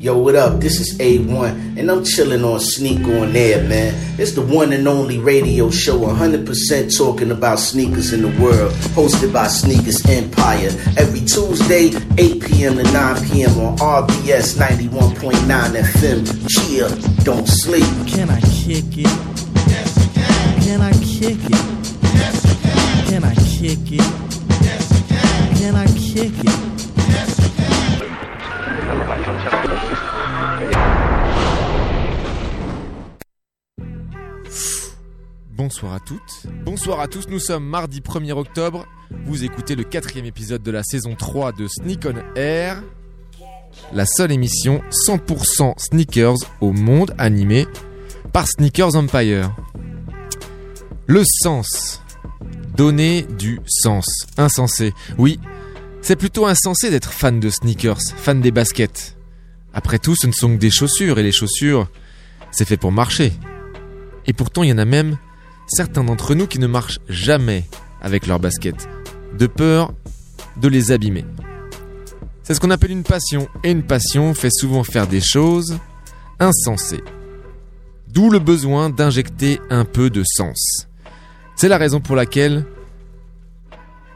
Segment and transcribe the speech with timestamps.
[0.00, 0.60] Yo, what up?
[0.60, 3.92] This is A1, and I'm chilling on Sneak on Air, man.
[4.16, 9.32] It's the one and only radio show 100% talking about sneakers in the world, hosted
[9.32, 10.70] by Sneakers Empire.
[10.96, 12.76] Every Tuesday, 8 p.m.
[12.76, 13.50] to 9 p.m.
[13.58, 16.48] on RBS 91.9 FM.
[16.48, 17.82] Chill, don't sleep.
[18.06, 19.10] Can I kick it?
[19.66, 20.62] Yes, can.
[20.62, 21.92] Can I kick it?
[22.14, 23.06] Yes, you can.
[23.08, 24.62] Can I kick it?
[24.62, 25.56] Yes, you can.
[25.56, 26.77] Can I kick it?
[35.50, 38.86] Bonsoir à toutes, bonsoir à tous, nous sommes mardi 1er octobre,
[39.26, 42.82] vous écoutez le quatrième épisode de la saison 3 de Sneak on Air,
[43.92, 47.66] la seule émission 100% sneakers au monde animée
[48.32, 49.54] par Sneakers Empire.
[51.06, 52.02] Le sens,
[52.76, 55.40] donner du sens, insensé, oui,
[56.00, 59.16] c'est plutôt insensé d'être fan de sneakers, fan des baskets.
[59.74, 61.88] Après tout, ce ne sont que des chaussures, et les chaussures,
[62.50, 63.32] c'est fait pour marcher.
[64.26, 65.18] Et pourtant, il y en a même
[65.66, 67.64] certains d'entre nous qui ne marchent jamais
[68.00, 68.88] avec leurs baskets,
[69.38, 69.92] de peur
[70.60, 71.24] de les abîmer.
[72.42, 75.78] C'est ce qu'on appelle une passion, et une passion fait souvent faire des choses
[76.40, 77.04] insensées.
[78.08, 80.86] D'où le besoin d'injecter un peu de sens.
[81.56, 82.64] C'est la raison pour laquelle,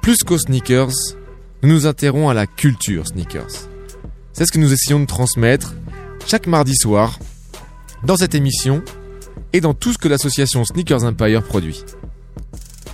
[0.00, 0.92] plus qu'aux sneakers,
[1.62, 3.68] nous nous interrons à la culture sneakers.
[4.32, 5.74] C'est ce que nous essayons de transmettre
[6.26, 7.18] chaque mardi soir
[8.04, 8.82] dans cette émission
[9.52, 11.84] et dans tout ce que l'association Sneakers Empire produit.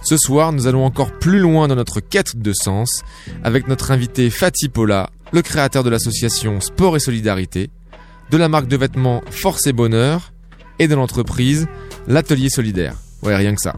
[0.02, 3.02] Ce soir, nous allons encore plus loin dans notre quête de sens
[3.42, 7.70] avec notre invité Fatih Pola, le créateur de l'association Sport et Solidarité,
[8.30, 10.32] de la marque de vêtements Force et Bonheur
[10.78, 11.66] et de l'entreprise
[12.06, 12.96] L'Atelier Solidaire.
[13.22, 13.74] Ouais, rien que ça.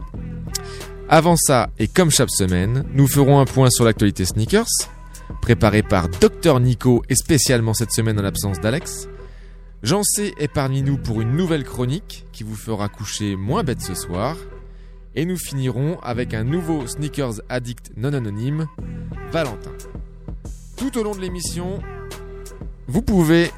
[1.13, 4.69] Avant ça, et comme chaque semaine, nous ferons un point sur l'actualité sneakers,
[5.41, 9.09] préparé par Dr Nico et spécialement cette semaine en l'absence d'Alex.
[9.83, 13.81] Jean C est parmi nous pour une nouvelle chronique qui vous fera coucher moins bête
[13.81, 14.37] ce soir.
[15.13, 18.67] Et nous finirons avec un nouveau sneakers addict non anonyme,
[19.33, 19.73] Valentin.
[20.77, 21.81] Tout au long de l'émission,
[22.87, 23.51] vous pouvez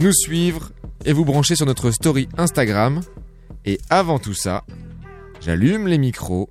[0.00, 0.72] nous suivre
[1.04, 3.02] et vous brancher sur notre story Instagram.
[3.64, 4.64] Et avant tout ça,
[5.44, 6.48] j'allume les micros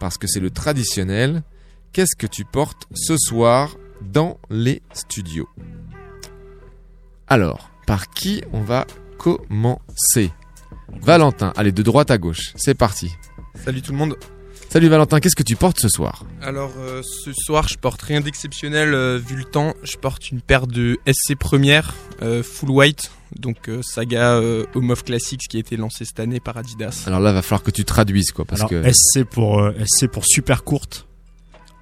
[0.00, 1.42] parce que c'est le traditionnel.
[1.92, 5.48] Qu'est-ce que tu portes ce soir dans les studios?
[7.28, 8.86] Alors, par qui on va
[9.18, 10.32] commencer?
[11.00, 13.12] Valentin, allez, de droite à gauche, c'est parti.
[13.64, 14.16] Salut tout le monde.
[14.68, 16.24] Salut Valentin, qu'est-ce que tu portes ce soir?
[16.42, 19.74] Alors euh, ce soir, je porte rien d'exceptionnel euh, vu le temps.
[19.84, 24.90] Je porte une paire de SC première euh, full white, donc euh, saga euh, Home
[24.90, 27.04] of Classics qui a été lancée cette année par Adidas.
[27.06, 28.82] Alors là, va falloir que tu traduises quoi, parce Alors, que...
[28.92, 31.06] SC pour euh, SC pour super courte?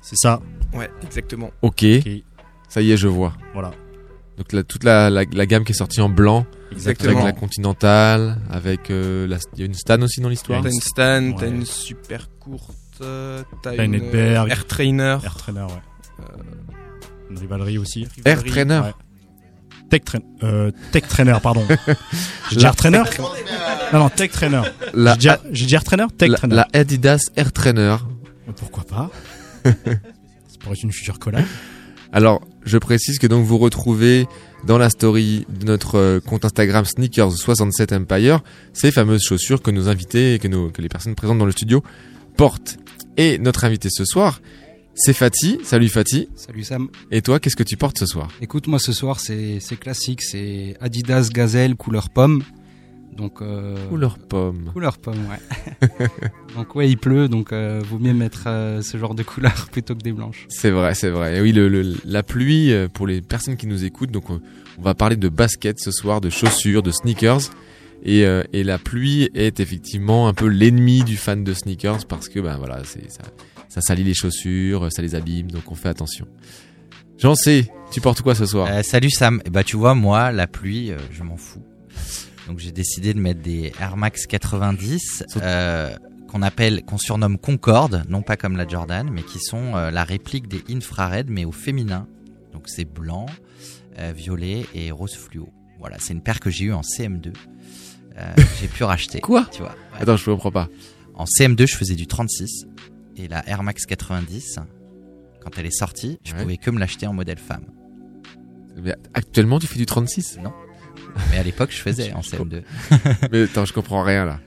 [0.00, 0.40] C'est ça?
[0.74, 1.50] Ouais, exactement.
[1.62, 2.08] Ok, Ok.
[2.68, 3.34] ça y est, je vois.
[3.52, 3.72] Voilà.
[4.38, 7.20] Donc la- toute la, la- la gamme qui est sortie en blanc, Exactement.
[7.20, 9.36] avec la Continentale, avec euh, la...
[9.54, 11.34] Il y a une Stan aussi dans l'histoire T'as une Stan, Ouais.
[11.38, 14.50] t'as une super courte, euh, t'as une, Edberg.
[14.50, 15.18] Air Trainer.
[15.22, 16.24] Air Trainer, ouais.
[17.30, 18.06] Une rivalerie aussi.
[18.24, 18.92] Air Trainer Ouais.
[19.92, 21.66] Tech, euh, Tech Trainer, pardon.
[22.50, 23.02] J'ai dit Air Trainer
[23.92, 24.62] Non, non, Tech Trainer.
[25.52, 26.54] J'ai dit, Air Trainer Tech la, Trainer.
[26.54, 27.96] la Adidas Air Trainer.
[28.56, 29.10] Pourquoi pas
[29.64, 31.44] C'est pour être une future collab.
[32.10, 34.26] Alors, je précise que donc vous retrouvez
[34.64, 38.40] dans la story de notre euh, compte Instagram Sneakers67 Empire
[38.72, 41.82] ces fameuses chaussures que nos invités, que, nos, que les personnes présentes dans le studio
[42.38, 42.78] portent.
[43.18, 44.40] Et notre invité ce soir,
[44.94, 45.58] c'est Fatih.
[45.64, 46.28] Salut Fatih.
[46.34, 46.88] Salut Sam.
[47.10, 48.28] Et toi, qu'est-ce que tu portes ce soir?
[48.40, 52.42] Écoute, moi ce soir c'est classique, c'est Adidas Gazelle couleur pomme.
[53.16, 54.70] Donc euh, Couleur pomme.
[54.72, 55.88] couleur pomme, ouais.
[56.56, 59.94] donc ouais, il pleut, donc euh, vaut mieux mettre euh, ce genre de couleur plutôt
[59.94, 60.46] que des blanches.
[60.48, 61.36] C'est vrai, c'est vrai.
[61.36, 64.40] Et oui, le, le- la pluie, euh, pour les personnes qui nous écoutent, donc on,
[64.80, 67.50] va parler de basket ce soir, de chaussures, de sneakers.
[68.02, 72.30] Et, euh, et la pluie est effectivement un peu l'ennemi du fan de sneakers parce
[72.30, 73.22] que ben voilà, c'est ça,
[73.72, 76.26] ça salit les chaussures, ça les abîme, donc on fait attention.
[77.16, 78.68] J'en sais, tu portes quoi ce soir?
[78.70, 79.40] Euh, salut Sam.
[79.46, 81.64] Et bah tu vois moi la pluie euh, je m'en fous.
[82.48, 85.96] Donc j'ai décidé de mettre des Air Max 90 euh,
[86.28, 90.48] qu'on appelle qu'on surnomme Concorde, non pas comme la Jordan, mais qui sont la réplique
[90.48, 92.06] des Infrared mais au féminin.
[92.52, 93.24] Donc c'est blanc,
[94.14, 95.48] violet et rose fluo.
[95.78, 97.32] Voilà, c'est une paire que j'ai eue en CM2.
[98.18, 99.20] Euh, j'ai pu racheter.
[99.20, 99.46] Quoi?
[99.50, 99.70] Tu vois.
[99.70, 100.02] ouais.
[100.02, 100.68] Attends, je comprends pas.
[101.14, 102.66] En CM2, je faisais du 36
[103.16, 104.58] et la Air Max 90
[105.42, 106.42] quand elle est sortie, je Ouais.
[106.42, 107.64] pouvais que me l'acheter en modèle femme.
[108.82, 110.52] Mais actuellement, tu fais du 36 Non.
[111.30, 112.62] Mais à l'époque, je faisais en CM2.
[113.32, 114.40] Mais attends, je comprends rien là.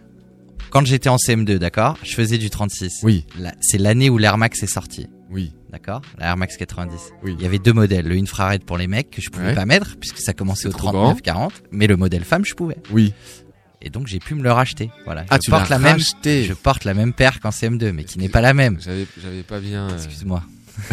[0.72, 3.02] Quand j'étais en CM2, d'accord, je faisais du 36.
[3.04, 3.26] Oui.
[3.40, 5.08] La- C'est l'année où l'Air Max est sorti.
[5.30, 5.54] Oui.
[5.70, 6.98] D'accord La Air Max 90.
[7.24, 7.36] Oui.
[7.38, 8.08] Il y avait deux modèles.
[8.08, 9.56] Le infrared pour les mecs que je pouvais Ouais.
[9.56, 11.52] pas mettre puisque ça commençait au C'est trop 39-40.
[11.72, 12.78] Mais le modèle femme, je pouvais.
[12.92, 13.14] Oui.
[13.86, 14.90] Et donc j'ai pu me le racheter.
[15.06, 15.26] Voilà.
[15.30, 15.94] Ah, je tu porte l'as la même.
[15.98, 16.44] racheté.
[16.44, 18.78] Je porte la même paire qu'en CM2, mais qui n'est pas la même.
[18.84, 19.88] J'avais, j'avais pas bien.
[19.90, 20.44] euh, Excuse-moi.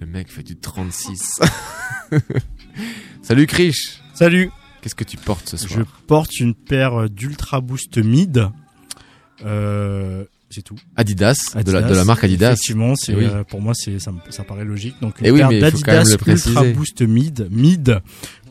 [0.00, 1.40] le mec fait du 36.
[3.22, 4.00] Salut Krish.
[4.14, 4.50] Salut.
[4.80, 8.48] Qu'est-ce que tu portes ce Je soir porte une paire d'Ultra Boost Mid.
[9.44, 10.76] Euh, c'est tout.
[10.96, 11.34] Adidas,
[11.64, 11.90] de, la, Adidas.
[11.90, 12.52] de la marque Adidas.
[12.52, 13.24] Effectivement, c'est Eh oui.
[13.24, 14.94] euh, pour moi c'est ça, me- ça paraît logique.
[15.00, 16.50] Donc une Eh oui, paire mais il faut quand même d'Adidas le préciser.
[16.50, 18.00] Ultra Boost Mid, mid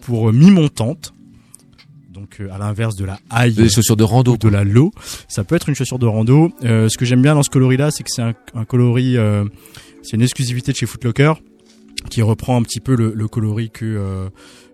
[0.01, 1.13] pour euh, mi-montante.
[2.39, 4.33] Donc à l'inverse de la high Des chaussures de rando.
[4.33, 4.91] ou de la low,
[5.27, 6.51] ça peut être une chaussure de rando.
[6.63, 9.17] Euh, ce que j'aime bien dans ce coloris là, c'est que c'est un, un coloris,
[9.17, 9.45] euh,
[10.01, 11.33] c'est une exclusivité de chez Footlocker
[12.09, 14.29] qui reprend un petit peu le, le coloris que euh,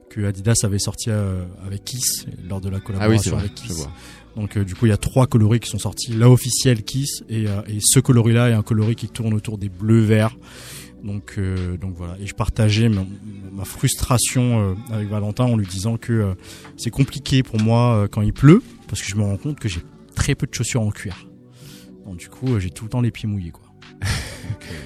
[0.10, 3.40] que Adidas avait sorti euh, avec Kiss lors de la Ah oui, collaboration vrai.
[3.42, 3.88] avec Kiss.
[4.36, 6.14] Donc euh, du coup, il y a trois coloris qui sont sortis.
[6.14, 9.70] La officielle Kiss et, euh, et ce coloris-là est un coloris qui tourne autour des
[9.70, 10.36] bleus verts.
[11.04, 12.16] Donc euh, donc voilà.
[12.20, 13.06] Et je partageais ma,
[13.52, 16.34] ma frustration euh, avec Valentin en lui disant que euh,
[16.78, 19.70] c'est compliqué pour moi euh, quand il pleut parce que je me rends compte que
[19.70, 19.82] j'ai
[20.16, 21.28] très peu de chaussures en cuir.
[22.06, 23.64] Donc du coup, euh, j'ai tout le temps les pieds mouillés quoi.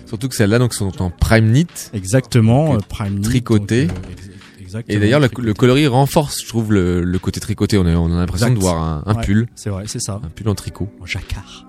[0.05, 1.67] Surtout que celles-là donc sont en prime knit.
[1.93, 2.75] Exactement.
[2.75, 3.85] Euh, prime knit, tricoté.
[3.87, 3.97] donc,
[4.61, 7.77] exactement, Et d'ailleurs, le, coloris renforce, je trouve, le, le côté tricoté.
[7.77, 9.25] On a, on a l'impression de voir un, un Ouais.
[9.25, 10.19] pull, C'est vrai, c'est ça.
[10.23, 10.89] un pull en tricot.
[11.05, 11.65] Jacquard.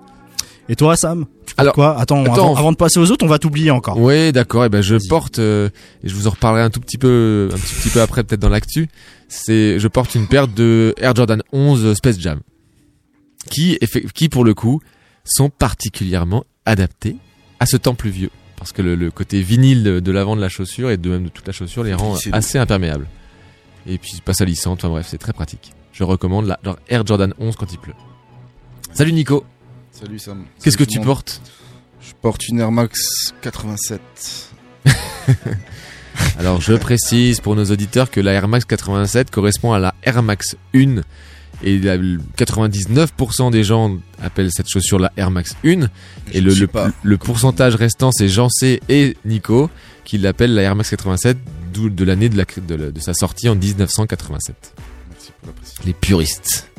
[0.67, 1.25] Et toi, Sam
[1.57, 3.99] Alors, quoi Attends, attends, avant, de passer aux autres, on va t'oublier encore.
[3.99, 4.65] Oui, d'accord.
[4.65, 5.69] Et ben, je porte, euh,
[6.03, 8.41] et je vous en reparlerai un tout petit peu, un petit, petit peu après, peut-être
[8.41, 8.89] dans l'actu.
[9.27, 12.39] C'est, je porte une paire de Air Jordan 11 Space Jam,
[13.49, 13.77] qui,
[14.13, 14.81] qui pour le coup,
[15.23, 17.15] sont particulièrement adaptés
[17.59, 20.49] à ce temps pluvieux, parce que le, le côté vinyle de, de l'avant de la
[20.49, 23.07] chaussure et de même de toute la chaussure les rend assez imperméables.
[23.87, 24.79] Et puis pas salissante.
[24.79, 25.73] Enfin bref, c'est très pratique.
[25.93, 27.93] Je recommande la leur Air Jordan 11 quand il pleut.
[28.93, 29.45] Salut Nico.
[29.99, 30.45] Salut Sam.
[30.63, 31.05] Qu'est-ce que tu monde.
[31.07, 31.41] portes
[32.01, 32.99] Je porte une Air Max
[33.41, 34.01] 87.
[36.39, 40.21] Alors je précise pour nos auditeurs que la Air Max 87 correspond à la Air
[40.21, 41.01] Max 1
[41.63, 45.87] et la- 99% des gens appellent cette chaussure la Air Max 1
[46.33, 46.53] et le,
[47.03, 49.69] le, pourcentage restant c'est Jancé et Nico
[50.03, 51.37] qui l'appellent la Air Max 87
[51.73, 54.55] d'où de l'année de, la- de sa sortie en 1987.
[55.09, 55.83] Merci pour la précision.
[55.85, 56.69] Les puristes.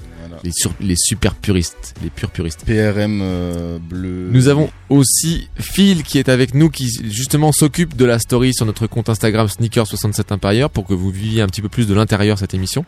[0.47, 2.61] Les, sur- les super puristes, les purs puristes.
[2.65, 4.29] PRM euh, bleu.
[4.31, 8.65] Nous avons aussi Phil qui est avec nous, qui justement s'occupe de la story sur
[8.65, 12.39] notre compte Instagram Sneaker67 Empire pour que vous viviez un petit peu plus de l'intérieur
[12.39, 12.85] cette émission.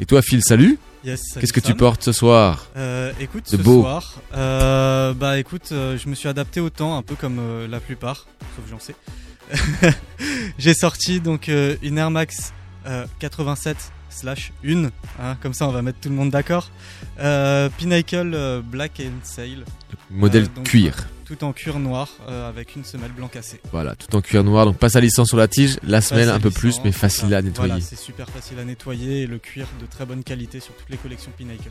[0.00, 2.70] Et toi Phil, salut Yes, salut Qu'est-ce que tu portes ce soir?
[2.78, 3.82] Euh, écoute, De ce beau.
[3.82, 7.68] soir, euh, bah écoute, euh, je me suis adapté au temps, un peu comme euh,
[7.68, 8.94] la plupart, sauf j'en sais.
[10.58, 12.54] J'ai sorti donc euh, une Air Max
[12.86, 13.76] euh, 87
[14.14, 16.70] slash 1, hein, comme ça on va mettre tout le monde d'accord.
[17.20, 19.64] Euh, Pinnacle euh, Black and Sail,
[20.10, 20.94] Modèle Euh, donc, cuir.
[21.24, 23.60] tout en cuir noir avec une semelle blanc cassée.
[23.72, 26.50] Voilà, tout en cuir noir, donc pas salissant sur la tige, la semelle un peu
[26.50, 27.70] plus, mais facile à nettoyer.
[27.72, 30.90] Voilà, c'est super facile à nettoyer et le cuir de très bonne qualité sur toutes
[30.90, 31.70] les collections Pinnacle.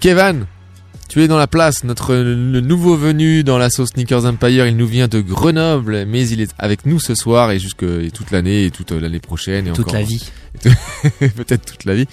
[0.00, 0.46] Kevin,
[1.14, 4.88] tu es dans la place, notre le nouveau venu dans l'assaut Sneakers Empire, il nous
[4.88, 8.64] vient de Grenoble, mais il est avec nous ce soir et jusque et toute l'année
[8.64, 10.28] et toute l'année prochaine et toute encore la vie.
[11.20, 12.08] peut-être toute la vie.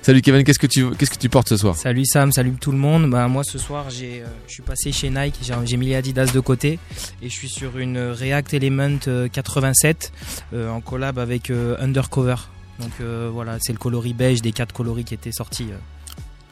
[0.00, 1.76] Salut Kevin, qu'est-ce que tu qu'est-ce que tu portes ce soir?
[1.76, 3.10] Salut Sam, salut tout le monde.
[3.10, 5.34] Bah, moi ce soir j'ai, euh, je suis passé chez Nike,
[5.66, 6.78] j'ai, mis les Adidas de côté
[7.20, 10.12] et je suis sur une React Element euh, 87
[10.54, 12.36] euh, en collab avec euh, Undercover.
[12.80, 15.66] Donc euh, voilà, c'est le coloris beige des quatre coloris qui étaient sortis.
[15.70, 15.76] euh,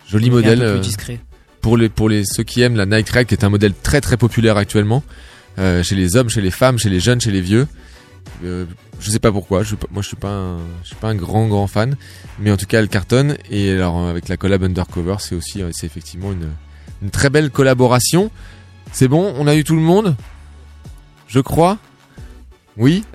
[0.07, 0.61] Joli modèle.
[0.61, 1.21] Un peu euh, plus discret.
[1.65, 4.03] Pour les pour les ceux qui aiment la Nike React qui est un modèle très
[4.03, 5.03] très populaire actuellement
[5.59, 7.67] euh, chez les hommes, chez les femmes, chez les jeunes, chez les vieux.
[8.45, 8.67] Euh,
[9.01, 11.49] je sais pas pourquoi, je, moi je suis pas un, je suis pas un grand
[11.49, 11.97] grand fan,
[12.39, 15.63] mais en tout cas elle cartonne et alors euh, avec la collab Undercover c'est aussi
[15.63, 16.51] euh, c'est effectivement une
[17.01, 18.31] une très belle collaboration.
[18.93, 20.17] C'est bon, on a eu tout le monde,
[21.29, 21.79] je crois?
[22.77, 23.05] Oui?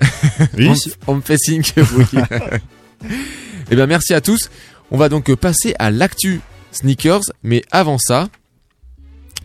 [0.58, 0.72] Oui,
[1.06, 2.04] on, me fait signe que oui.
[3.70, 4.50] Eh bien merci à tous.
[4.90, 6.40] On va donc passer à l'actu
[6.72, 8.28] sneakers, mais avant ça,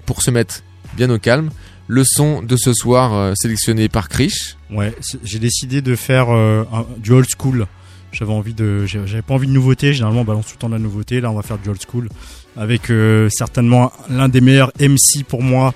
[0.06, 0.62] pour se mettre
[0.96, 1.50] bien au calme,
[1.88, 4.58] le son de ce soir euh, sélectionné par Krish.
[4.72, 7.68] Ouais, j'ai décidé de faire euh, un- du old school.
[8.12, 9.94] J'avais envie de, j'avais pas envie de nouveauté.
[9.94, 11.20] Généralement, on balance tout le temps de la nouveauté.
[11.20, 12.08] Là, on va faire du old school
[12.56, 15.74] avec euh, certainement l'un des meilleurs MC pour moi,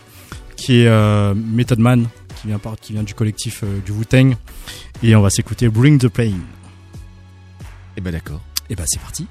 [0.55, 2.07] qui est Method Man,
[2.41, 4.36] qui vient par, qui vient du collectif du Wu Tang.
[5.03, 6.31] Et on va s'écouter Bring the Pain.
[7.98, 8.41] Eh ben d'accord.
[8.69, 9.27] Et ben c'est parti.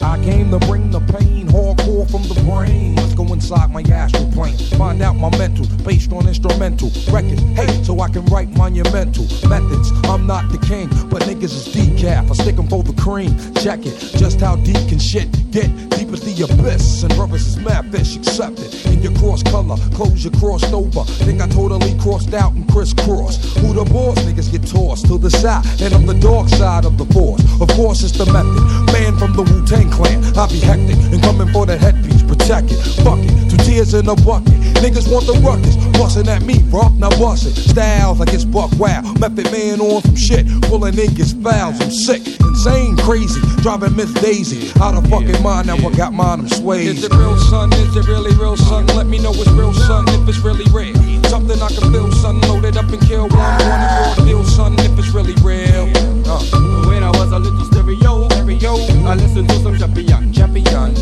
[0.00, 2.96] I came to bring the pain, hardcore from the brain.
[2.96, 7.42] Let's go inside my astral plane, find out my mental, based on instrumental records.
[7.54, 9.90] Hey, so I can write monumental methods.
[10.04, 12.30] I'm not the king, but niggas is decaf.
[12.30, 13.36] I stick 'em for the cream.
[13.54, 13.94] Check it.
[14.16, 15.70] Just how deep can shit get?
[15.90, 17.02] Deep as the abyss.
[17.02, 18.74] And brothers is mad fish accepted.
[18.86, 21.04] In your cross color, clothes you crossed over.
[21.24, 23.36] Think I totally crossed out and crisscross.
[23.58, 24.18] Who the boss?
[24.20, 25.64] Niggas get tossed to the side.
[25.80, 27.42] And I'm the dark side of the force.
[27.60, 28.92] Of course, it's the method.
[28.92, 30.22] Man from the Wu Tang clan.
[30.36, 32.22] I be hectic and coming for the headpiece.
[32.22, 32.80] Protect it.
[33.02, 33.50] Fuck it.
[33.50, 34.52] Two tears in a bucket.
[34.82, 35.76] Niggas want the ruckus.
[35.98, 36.88] Bustin' at me, bro.
[37.00, 37.54] Now bust it.
[37.54, 39.02] Styles like it's buck wow.
[39.18, 40.46] Method man on some shit.
[40.68, 41.80] Pulling niggas fouls.
[41.80, 42.22] I'm sick.
[42.40, 43.40] Insane, crazy.
[43.62, 44.72] Driving Miss Daisy.
[44.80, 45.68] Out of fucking mind.
[45.68, 46.40] Now I got mine.
[46.40, 46.88] I'm swayed.
[46.88, 47.72] Is it real, son?
[47.72, 48.86] Is it really real, son?
[48.88, 50.94] Let me know it's real, son, if it's really real.
[51.24, 52.40] Something I can feel, son.
[52.42, 55.90] Loaded up and kill one, one and raw deal, son, if it's really real.
[56.26, 56.40] Uh.
[56.86, 60.94] When I was a little stereo, stereo, I listened to some champion, champion.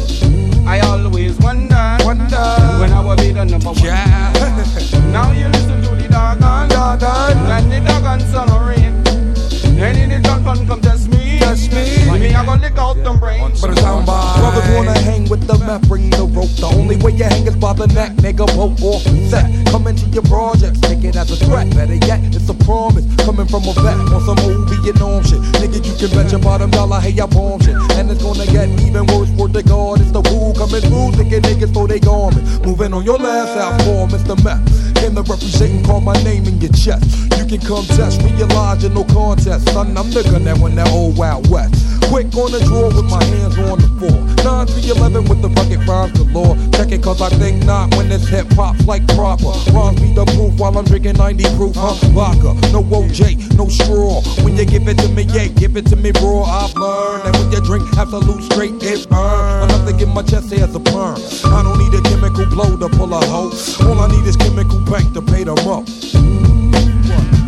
[0.67, 2.45] I always wonder, wonder
[2.79, 3.79] when I will be the number one.
[3.79, 4.33] Yeah.
[5.13, 8.93] now you listen to the doggone, doggone, and the doggone son of rain.
[9.79, 12.02] And in the gun come test me, test me.
[12.33, 13.61] Me, I gonna lick out them brains.
[13.61, 14.39] But it's down by.
[14.41, 16.49] Brothers wanna hang with the meth, bring the rope.
[16.57, 18.49] The only way you hang is by the neck, nigga.
[18.57, 19.45] Rope off the set.
[19.69, 21.69] Come into your projects, take it as a threat.
[21.77, 23.05] Better yet, it's a promise.
[23.25, 25.41] Coming from a vet on some old Vietnam shit.
[25.61, 27.77] Nigga, you can bet your bottom dollar, hey, I bomb shit.
[28.01, 30.01] And it's gonna get even worse for the God.
[30.01, 32.65] It's the woo coming through, thinking niggas for they garment.
[32.65, 34.33] Moving on your last out for Mr.
[34.41, 34.65] Meth.
[34.97, 37.05] Came to represent and call my name in your chest.
[37.37, 39.69] You can come test, realize you're no contest.
[39.69, 41.92] Son, I'm the gun that went that old Wild West.
[42.13, 44.21] Quick on the draw with my hands on the floor.
[44.45, 46.61] 9 3 11 with the bucket rhymes galore.
[46.77, 49.57] Check it cause I think not when this hip hop's like proper.
[49.73, 51.97] Rhymes be the proof while I'm drinking 90 proof, huh?
[52.13, 54.21] Vodka, no OJ, no straw.
[54.45, 56.45] When you give it to me, yeah, give it to me raw.
[56.45, 59.73] I've learned that when you drink absolute straight, it burn.
[59.73, 61.17] Enough to get my chest as a perm.
[61.49, 63.57] I don't need a chemical blow to pull a hoe.
[63.89, 65.81] All I need is chemical bank to pay the mo.
[66.13, 67.42] Mm,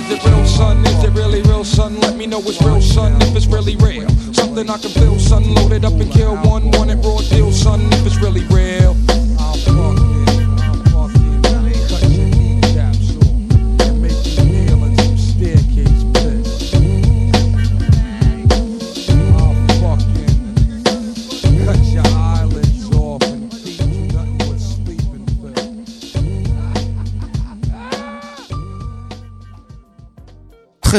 [0.00, 0.86] Is it real, son?
[0.86, 2.00] Is it really real, son?
[2.00, 4.08] Let me know it's real, son, if it's really real.
[4.32, 5.54] Something I can feel, son.
[5.54, 8.96] Loaded up and kill one, one and raw deal, son, if it's really real.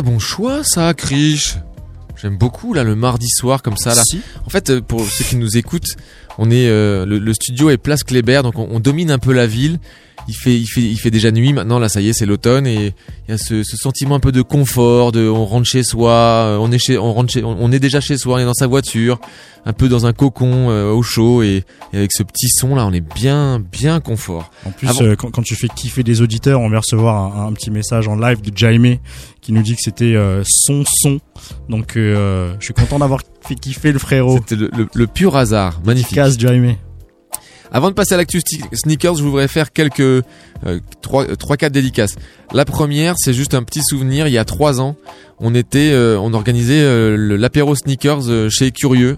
[0.01, 1.57] Très bon choix, ça, Krish.
[2.19, 4.01] J'aime beaucoup là le mardi soir comme ça là.
[4.03, 4.19] Si.
[4.47, 5.95] En fait, euh, pour ceux qui nous écoutent,
[6.39, 9.31] on est euh, le, le studio est place Kléber, donc on, on domine un peu
[9.31, 9.79] la ville.
[10.27, 11.79] Il fait, il fait, il fait déjà nuit maintenant.
[11.79, 12.93] Là, ça y est, c'est l'automne et
[13.27, 16.11] il y a ce, ce sentiment un peu de confort, de on rentre chez soi,
[16.11, 18.45] euh, on est chez, on rentre chez, on, on est déjà chez soi, on est
[18.45, 19.19] dans sa voiture,
[19.65, 21.63] un peu dans un cocon euh, au chaud et,
[21.93, 24.51] et avec ce petit son là, on est bien, bien confort.
[24.65, 27.47] En plus, Avant- euh, quand, quand tu fais kiffer des auditeurs, on vient recevoir un,
[27.47, 28.97] un petit message en live de Jaime
[29.41, 31.19] qui nous dit que c'était euh, son son.
[31.67, 34.37] Donc, je suis content d'avoir fait kiffer le frérot.
[34.37, 36.15] C'était le, le- le pur hasard, magnifique.
[36.15, 36.75] Casse Jaime.
[37.71, 38.41] Avant de passer à l'actu
[38.73, 40.23] sneakers, je voudrais faire quelques euh,
[41.01, 42.15] trois, euh, trois, quatre dédicaces.
[42.53, 44.27] La première, c'est juste un petit souvenir.
[44.27, 44.97] Il y a trois ans,
[45.39, 49.17] on était, euh, on organisait euh, l'apéro sneakers euh, chez Curieux.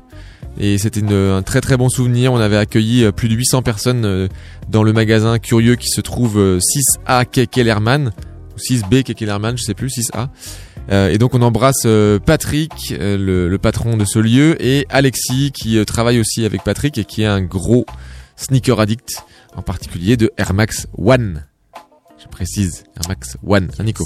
[0.59, 2.31] Et c'était un très très bon souvenir.
[2.31, 4.29] On avait accueilli plus de 800 personnes
[4.69, 8.11] dans le magasin Curieux qui se trouve euh, 6A Quai Kellerman
[8.55, 10.27] ou 6B Quai Kellerman, je sais plus, 6A.
[10.91, 11.87] Euh, et donc on embrasse
[12.25, 17.05] Patrick, le, le patron de ce lieu, et Alexis qui travaille aussi avec Patrick et
[17.05, 17.85] qui est un gros
[18.35, 19.23] sneaker addict,
[19.55, 21.45] en particulier de Air Max One.
[22.17, 24.05] Je précise, Air Max One, hein, Nico.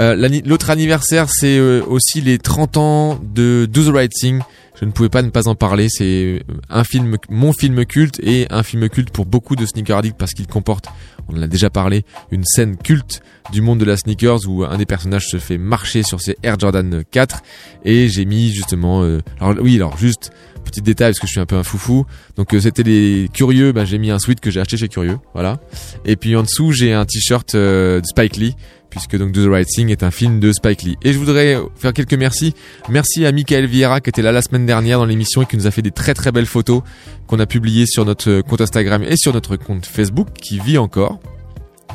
[0.00, 4.40] Euh, L'autre anniversaire, c'est euh, aussi les 30 ans de Do the Right Thing.
[4.80, 5.88] Je ne pouvais pas ne pas en parler.
[5.88, 10.18] C'est un film, mon film culte et un film culte pour beaucoup de sneaker addicts
[10.18, 10.86] parce qu'il comporte,
[11.28, 13.22] on en a déjà parlé, une scène culte
[13.52, 16.58] du monde de la sneakers où un des personnages se fait marcher sur ses Air
[16.58, 17.42] Jordan 4
[17.84, 20.32] et j'ai mis justement, euh, alors oui, alors juste
[20.62, 22.06] petit détail parce que je suis un peu un foufou.
[22.36, 25.18] Donc euh, c'était les curieux, bah, j'ai mis un sweat que j'ai acheté chez Curieux,
[25.34, 25.60] voilà.
[26.04, 28.56] Et puis en dessous j'ai un t-shirt euh, de Spike Lee
[28.92, 30.96] puisque donc Do the Right Thing est un film de Spike Lee.
[31.02, 32.54] Et je voudrais faire quelques merci.
[32.90, 35.66] Merci à Michael Vieira qui était là la semaine dernière dans l'émission et qui nous
[35.66, 36.82] a fait des très très belles photos
[37.26, 41.20] qu'on a publiées sur notre compte Instagram et sur notre compte Facebook qui vit encore.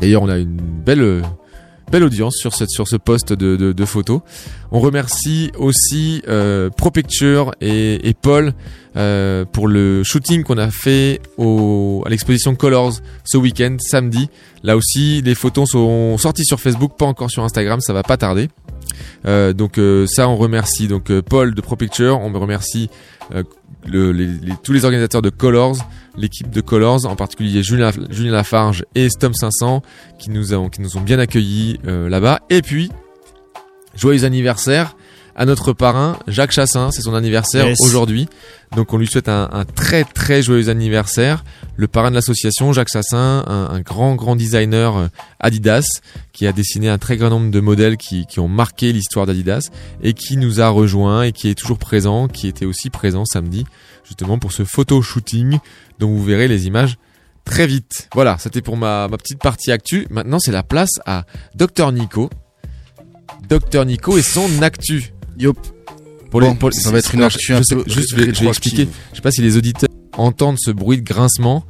[0.01, 1.21] D'ailleurs on a une belle
[1.91, 4.22] belle audience sur cette sur ce post de, de, de photos.
[4.72, 8.53] On remercie aussi euh, ProPicture et, et Paul
[8.96, 14.29] euh, pour le shooting qu'on a fait au, à l'exposition Colors ce week-end, samedi.
[14.63, 18.17] Là aussi, les photos sont sorties sur Facebook, pas encore sur Instagram, ça va pas
[18.17, 18.50] tarder.
[19.25, 22.89] Euh, donc euh, ça, on remercie donc euh, Paul de ProPicture, on me remercie
[23.34, 23.44] euh,
[24.63, 25.77] tous les organisateurs de Colors,
[26.17, 27.91] l'équipe de Colors, en particulier Julien,
[28.32, 29.82] Lafarge et Stom 500,
[30.20, 32.41] qui nous ont, qui nous ont bien accueillis euh, là-bas.
[32.50, 32.91] Et puis,
[33.96, 34.96] joyeux anniversaire
[35.38, 37.77] à notre parrain Jacques Chassin, c'est son anniversaire Yes.
[37.82, 38.27] aujourd'hui.
[38.75, 41.44] Donc on lui souhaite un, un très très joyeux anniversaire.
[41.75, 45.08] Le parrain de l'association, Jacques Chassin, un, un grand grand designer euh,
[45.39, 45.86] Adidas,
[46.34, 49.70] qui a dessiné un très grand nombre de modèles qui, qui ont marqué l'histoire d'Adidas
[50.01, 53.65] et qui nous a rejoint et qui est toujours présent, qui était aussi présent samedi
[54.03, 55.60] justement pour ce photo shooting
[56.00, 56.98] dont vous verrez les images
[57.46, 58.10] très vite.
[58.15, 60.08] Voilà, c'était pour ma, ma petite partie actu.
[60.10, 61.25] Maintenant, c'est la place à
[61.56, 62.29] Dr Nico.
[63.50, 65.13] Dr Nico et son actu.
[65.39, 65.58] Yop.
[66.32, 68.88] Pour Bon, ça va être une je un Juste, je vais, je vais expliquer.
[69.12, 71.63] Je sais pas si les auditeurs entendent ce bruit de grincement.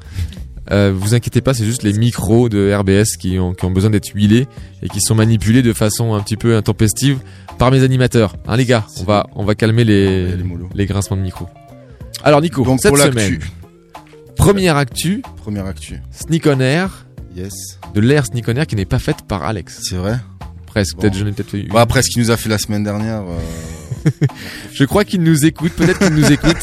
[0.72, 3.90] Euh, vous inquiétez pas, c'est juste les micros de RBS qui ont, qui ont besoin
[3.90, 4.48] d'être huilés
[4.82, 7.20] et qui sont manipulés de façon un petit peu intempestive
[7.58, 8.36] par mes animateurs.
[8.48, 10.28] Hein, les gars, on va, on va calmer les,
[10.74, 11.48] les grincements de micro.
[12.24, 13.40] Alors, Nico, Donc, cette pour semaine,
[14.36, 16.02] première actu, Première actu.
[16.12, 17.06] Sneak on Air,
[17.36, 17.80] Yes.
[17.94, 19.80] de l'ère Sneak on Air qui n'est pas faite par Alex.
[19.88, 20.18] C'est vrai
[20.78, 21.02] Presque, Bon.
[21.02, 21.68] peut-être, j'en ai peut-être fait une.
[21.70, 23.24] Bah, après ce qu'il nous a fait la semaine dernière.
[23.28, 24.10] euh,
[24.74, 26.58] Je crois qu'il nous écoute, peut-être qu'il nous écoute.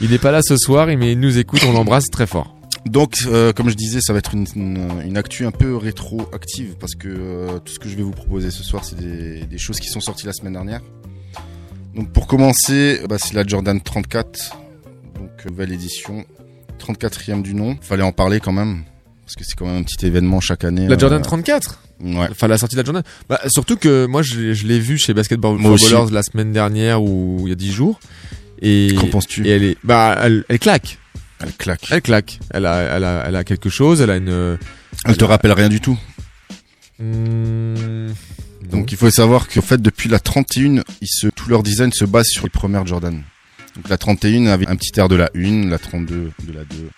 [0.00, 2.56] Il n'est pas là ce soir, mais il nous écoute, on l'embrasse très fort.
[2.86, 6.74] Donc, euh, comme je disais, ça va être une, une, une actu un peu rétroactive
[6.80, 9.58] parce que euh, tout ce que je vais vous proposer ce soir, c'est des, des
[9.58, 10.80] choses qui sont sorties la semaine dernière.
[11.94, 14.56] Donc, pour commencer, bah, c'est la Jordan 34,
[15.14, 16.24] donc nouvelle édition,
[16.80, 17.76] 34e du nom.
[17.80, 18.82] Fallait en parler quand même
[19.32, 20.86] parce que c'est quand même un petit événement chaque année.
[20.88, 22.28] La Jordan euh, 34 Ouais.
[22.30, 23.02] Enfin, la sortie de la Jordan.
[23.28, 25.56] Bah, surtout que moi, je, je l'ai vu chez Basketball.
[25.62, 28.00] Ballers la semaine dernière ou il y a 10 jours.
[28.60, 30.98] Et, Qu'en penses-tu Et elle est, bah, elle, elle claque.
[31.40, 31.86] Elle claque.
[31.90, 32.40] Elle claque.
[32.50, 34.00] Elle a, elle a, elle a quelque chose.
[34.00, 34.58] Elle a une.
[35.06, 35.98] Elle te rappelle rien du tout.
[36.98, 38.08] Hmm,
[38.70, 42.04] Donc il faut savoir qu'en fait depuis la 31, ils se, tout leur design se
[42.04, 43.22] base sur les premières Jordan.
[43.76, 46.90] Donc la 31 avait un petit air de la 1, la 32 de la 2,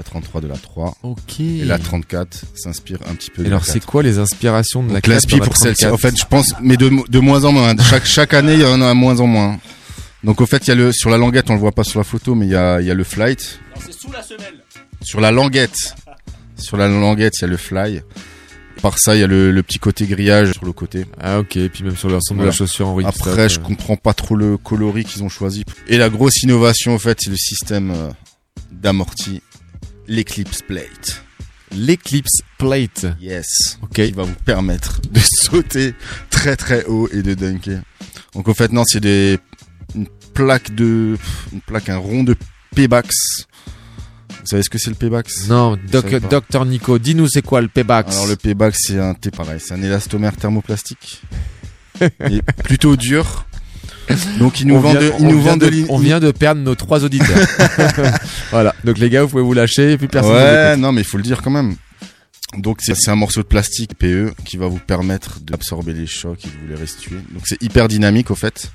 [0.00, 0.96] la 33 de la 3.
[1.02, 1.40] Ok.
[1.40, 3.72] Et la 34 s'inspire un petit peu Et de alors, la 4.
[3.74, 5.84] c'est quoi les inspirations de la Donc 4 l'inspi dans la pour celle-ci.
[5.84, 5.94] 34?
[5.94, 7.74] En fait, je pense, mais de, de moins en moins.
[7.82, 9.58] Chaque, chaque année, il y en a moins en moins.
[10.24, 12.00] Donc au fait, il y a le, sur la languette, on le voit pas sur
[12.00, 13.60] la photo, mais il y a, il y a le flight.
[13.84, 14.62] C'est sous la semelle.
[15.02, 15.94] Sur la languette.
[16.56, 18.02] Sur la languette, il y a le fly.
[18.82, 21.04] Par ça, il y a le, le petit côté grillage sur le côté.
[21.20, 23.26] Ah ok, et puis même sur l'ensemble de la chaussure en ripstop.
[23.28, 23.62] Après, je euh.
[23.62, 25.64] comprends pas trop le coloris qu'ils ont choisi.
[25.86, 28.10] Et la grosse innovation, en fait, c'est le système euh,
[28.72, 29.42] d'amorti,
[30.10, 31.22] l'Eclipse Plate.
[31.70, 33.06] L'Eclipse Plate.
[33.20, 33.78] Yes.
[33.80, 33.92] Ok.
[33.92, 35.94] Qui va vous permettre de sauter
[36.28, 37.80] très très haut et de dunker.
[38.34, 39.38] Donc, en fait, non, c'est des,
[39.94, 41.16] une plaque de,
[41.52, 42.34] une plaque, un rond de
[42.74, 43.46] P-Bax.
[44.28, 47.68] Vous savez ce que c'est le P-Bax Non, doc, Docteur Nico, dis-nous c'est quoi le
[47.68, 51.22] P-Bax Alors le P-Bax c'est un T pareil, c'est un élastomère thermoplastique.
[52.00, 53.44] Et plutôt dur.
[54.38, 56.20] Donc ils nous On vendent vient- de, ils on nous vient vendent de- On vient
[56.20, 57.46] de perdre nos trois auditeurs.
[58.50, 58.74] voilà.
[58.84, 60.32] Donc les gars, vous pouvez vous lâcher et puis personne.
[60.34, 61.76] Ouais, non mais il faut le dire quand même.
[62.58, 66.44] Donc c'est c'est un morceau de plastique PE qui va vous permettre d'absorber les chocs
[66.44, 67.16] et de vous les restituer.
[67.32, 68.72] Donc c'est hyper dynamique au fait.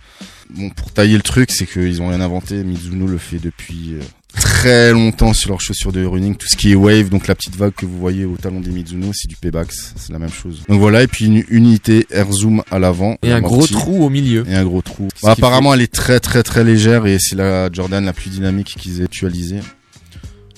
[0.50, 2.64] Bon pour tailler le truc, c'est qu'ils ont rien inventé.
[2.64, 4.00] Mizuno le fait depuis euh,
[4.36, 6.36] très longtemps sur leurs chaussures de running.
[6.36, 8.70] Tout ce qui est wave, donc la petite vague que vous voyez au talon des
[8.70, 10.64] Mizuno, c'est du P-Bax, c'est la même chose.
[10.68, 13.18] Donc voilà, et puis une unité air zoom à l'avant.
[13.24, 14.46] Et un gros trou au milieu.
[14.48, 15.08] Et un gros trou.
[15.24, 18.76] Bah, apparemment, elle est très très très légère et c'est la Jordan la plus dynamique
[18.78, 19.60] qu'ils aient actualisée.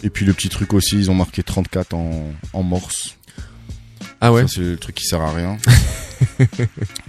[0.04, 3.17] Et puis le petit truc aussi, ils ont marqué 34 en, en morse.
[4.22, 4.46] Ah ouais.
[4.48, 5.58] C'est le truc qui sert à rien.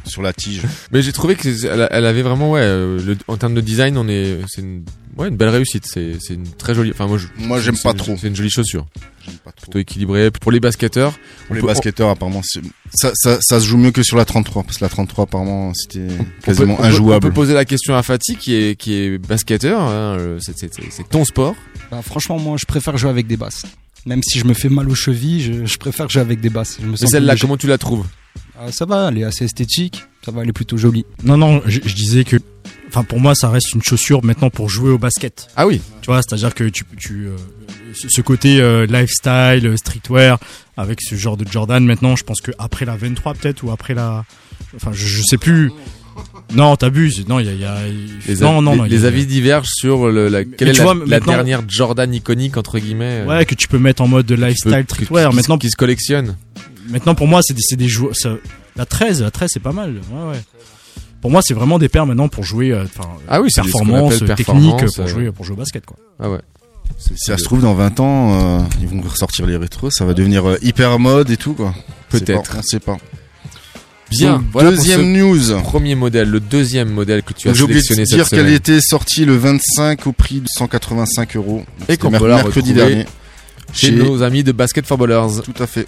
[0.04, 0.62] Sur la tige.
[0.92, 2.60] Mais j'ai trouvé que elle, elle avait vraiment ouais.
[2.62, 4.84] euh, le- en termes de design, on est, c'est une,
[5.16, 5.84] ouais, une belle réussite.
[5.86, 6.90] C'est, c'est une très jolie.
[6.90, 8.16] Enfin moi, je, Moi, j'aime pas une- trop.
[8.20, 8.86] C'est une jolie chaussure.
[9.24, 9.64] J'aime pas trop.
[9.64, 10.30] Plutôt équilibrée.
[10.30, 11.18] Pour les basketteurs.
[11.46, 12.42] Pour les peut- basketteurs, apparemment,
[12.92, 14.62] ça, ça, ça se joue mieux que sur la 33.
[14.64, 17.28] Parce que la 33, apparemment, c'était On peut- quasiment on peut- On injouable.
[17.28, 19.80] peut poser la question à Fatih qui est, qui est basketteur.
[19.80, 21.54] hein, euh, c'est, c'est, c'est- c'est ton sport.
[21.90, 23.64] Bah, franchement, moi, je préfère jouer avec des basses.
[24.08, 26.78] Même si je me fais mal aux chevilles, je, je préfère jouer avec des basses.
[26.80, 27.40] Je me Mais sens celle-là, plus léger.
[27.42, 28.06] comment tu la trouves
[28.58, 30.04] Ah, Ça va, elle est assez esthétique.
[30.24, 31.04] Ça va, elle est plutôt jolie.
[31.24, 32.36] Non, non, je, je disais que,
[32.88, 35.48] enfin, pour moi, ça reste une chaussure maintenant pour jouer au basket.
[35.56, 35.80] Ah oui.
[36.00, 37.36] Tu vois, c'est-à-dire que tu, tu, euh,
[37.94, 40.38] ce ce côté euh, lifestyle, euh, streetwear,
[40.78, 43.92] avec ce genre de Jordan, maintenant, je pense que après la 23 peut-être ou après
[43.94, 44.24] la,
[44.76, 45.70] enfin, je, je sais plus.
[46.54, 47.26] Non, t'abuses.
[47.28, 47.78] Non, il y a, il y a-
[48.26, 50.68] Les, non, non, les, non, il y a- les avis divergent sur le, la, quelle
[50.68, 53.22] Mais est tu la, vois, la maintenant- dernière Jordan iconique entre guillemets.
[53.22, 55.31] euh, Ouais, que tu peux mettre en mode lifestyle streetwear.
[55.31, 56.37] qui- Maintenant, qui se collectionne.
[56.88, 58.16] Maintenant, pour moi, c'est des, c'est des joueurs.
[58.16, 58.37] ça-
[58.76, 59.94] La 13, la 13, c'est pas mal.
[60.12, 60.40] Ouais, ouais.
[61.20, 62.70] Pour moi, c'est vraiment des paires maintenant pour jouer.
[62.72, 65.54] euh, Enfin, Ah oui, c'est ce qu'on performance, technique performance, pour euh, jouer, pour jouer
[65.54, 65.96] au basket, quoi.
[66.20, 66.38] Ah ouais.
[66.96, 70.14] Si ça se trouve, dans 20 ans, euh, ils vont ressortir les rétros, ça va
[70.14, 71.74] devenir euh, hyper mode et tout, quoi.
[72.09, 72.57] Peut-être.
[72.59, 72.96] On sait pas.
[74.10, 75.60] Bien, Donc, voilà pour deuxième news.
[75.62, 78.44] Premier modèle, le deuxième modèle que tu as Donc, J'ai oublié de sélectionné cette dire
[78.44, 81.64] qu'elle était sortie le 25 au prix de 185 euros.
[81.88, 83.06] Et qu'on peut la mercredi dernier.
[83.72, 85.42] chez nos amis de Basket for Ballers.
[85.44, 85.86] Tout à fait.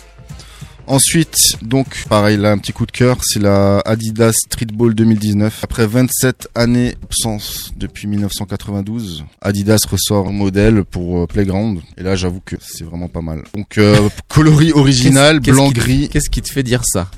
[0.90, 5.60] Ensuite, donc, pareil, là, un petit coup de cœur, c'est la Adidas Streetball 2019.
[5.62, 11.78] Après 27 années d'absence depuis 1992, Adidas ressort un modèle pour euh, Playground.
[11.96, 13.44] Et là, j'avoue que c'est vraiment pas mal.
[13.54, 16.08] Donc, euh, coloris original, blanc-gris.
[16.08, 17.08] Qu'est-ce qui te fait dire ça?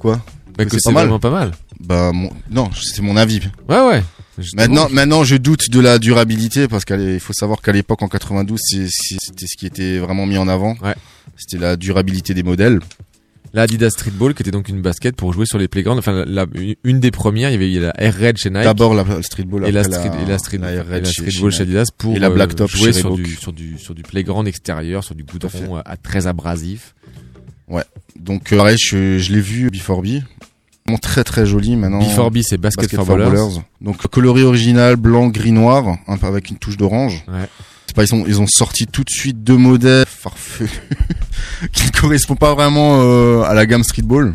[0.00, 0.20] Quoi
[0.58, 1.52] Bah, que c'est vraiment pas mal.
[1.78, 3.40] Bah, mon- non, c'est mon avis.
[3.68, 4.02] Ouais, ouais.
[4.38, 8.02] Justement, Maintenant, je- maintenant, je doute de la durabilité parce qu'il faut savoir qu'à l'époque,
[8.02, 10.74] en 92, c'est- c'est- c'était ce qui était vraiment mis en avant.
[10.82, 10.94] Ouais.
[11.36, 12.80] C'était la durabilité des modèles.
[13.52, 15.98] La Adidas Streetball, qui était donc une basket pour jouer sur les playgrounds.
[15.98, 16.46] Enfin, la-
[16.84, 18.62] une des premières, il y avait il y a la Air Red chez Nike.
[18.62, 21.50] D'abord la streetball, et la, street, la- et la, street, la Air Red chez- streetball
[21.52, 24.46] chez Adidas pour Et la euh, Blacktop jouer sur du, sur, du, sur du playground
[24.46, 26.94] extérieur, sur du goudron euh, à très abrasif.
[27.70, 27.84] Ouais.
[28.16, 30.20] Donc, euh, pareil, je, je l'ai vu Before B.
[30.86, 32.00] Vraiment très très joli maintenant.
[32.00, 33.60] Before B, c'est Basket for Ballers.
[33.80, 37.24] Donc, coloris original, blanc, gris, noir, un peu avec une touche d'orange.
[37.28, 37.48] Ouais.
[37.86, 40.70] C'est pas, ils ont, ils ont sorti tout de suite deux modèles farfelus
[41.72, 44.34] qui ne correspondent pas vraiment euh, à la gamme streetball.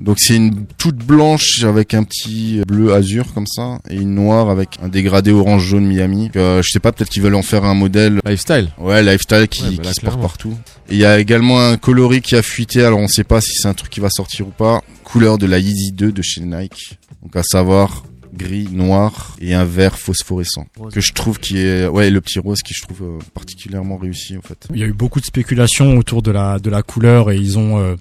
[0.00, 4.48] Donc c'est une toute blanche avec un petit bleu azur comme ça et une noire
[4.48, 6.30] avec un dégradé orange jaune Miami.
[6.36, 8.70] Euh, je sais pas, peut-être qu'ils veulent en faire un modèle lifestyle.
[8.78, 10.56] Ouais, lifestyle qui, Ouais, bah là, qui se porte partout.
[10.88, 12.82] Et il y a également un coloris qui a fuité.
[12.82, 14.80] Alors on sait pas si c'est un truc qui va sortir ou pas.
[15.04, 16.98] Couleur de la Yeezy 2 de chez Nike.
[17.22, 20.94] Donc à savoir gris, noir et un vert phosphorescent Rose.
[20.94, 24.36] que je trouve qui est ouais le petit rose qui je trouve euh, particulièrement réussi
[24.36, 24.66] en fait.
[24.72, 27.58] Il y a eu beaucoup de spéculations autour de la de la couleur et ils
[27.58, 27.96] ont euh,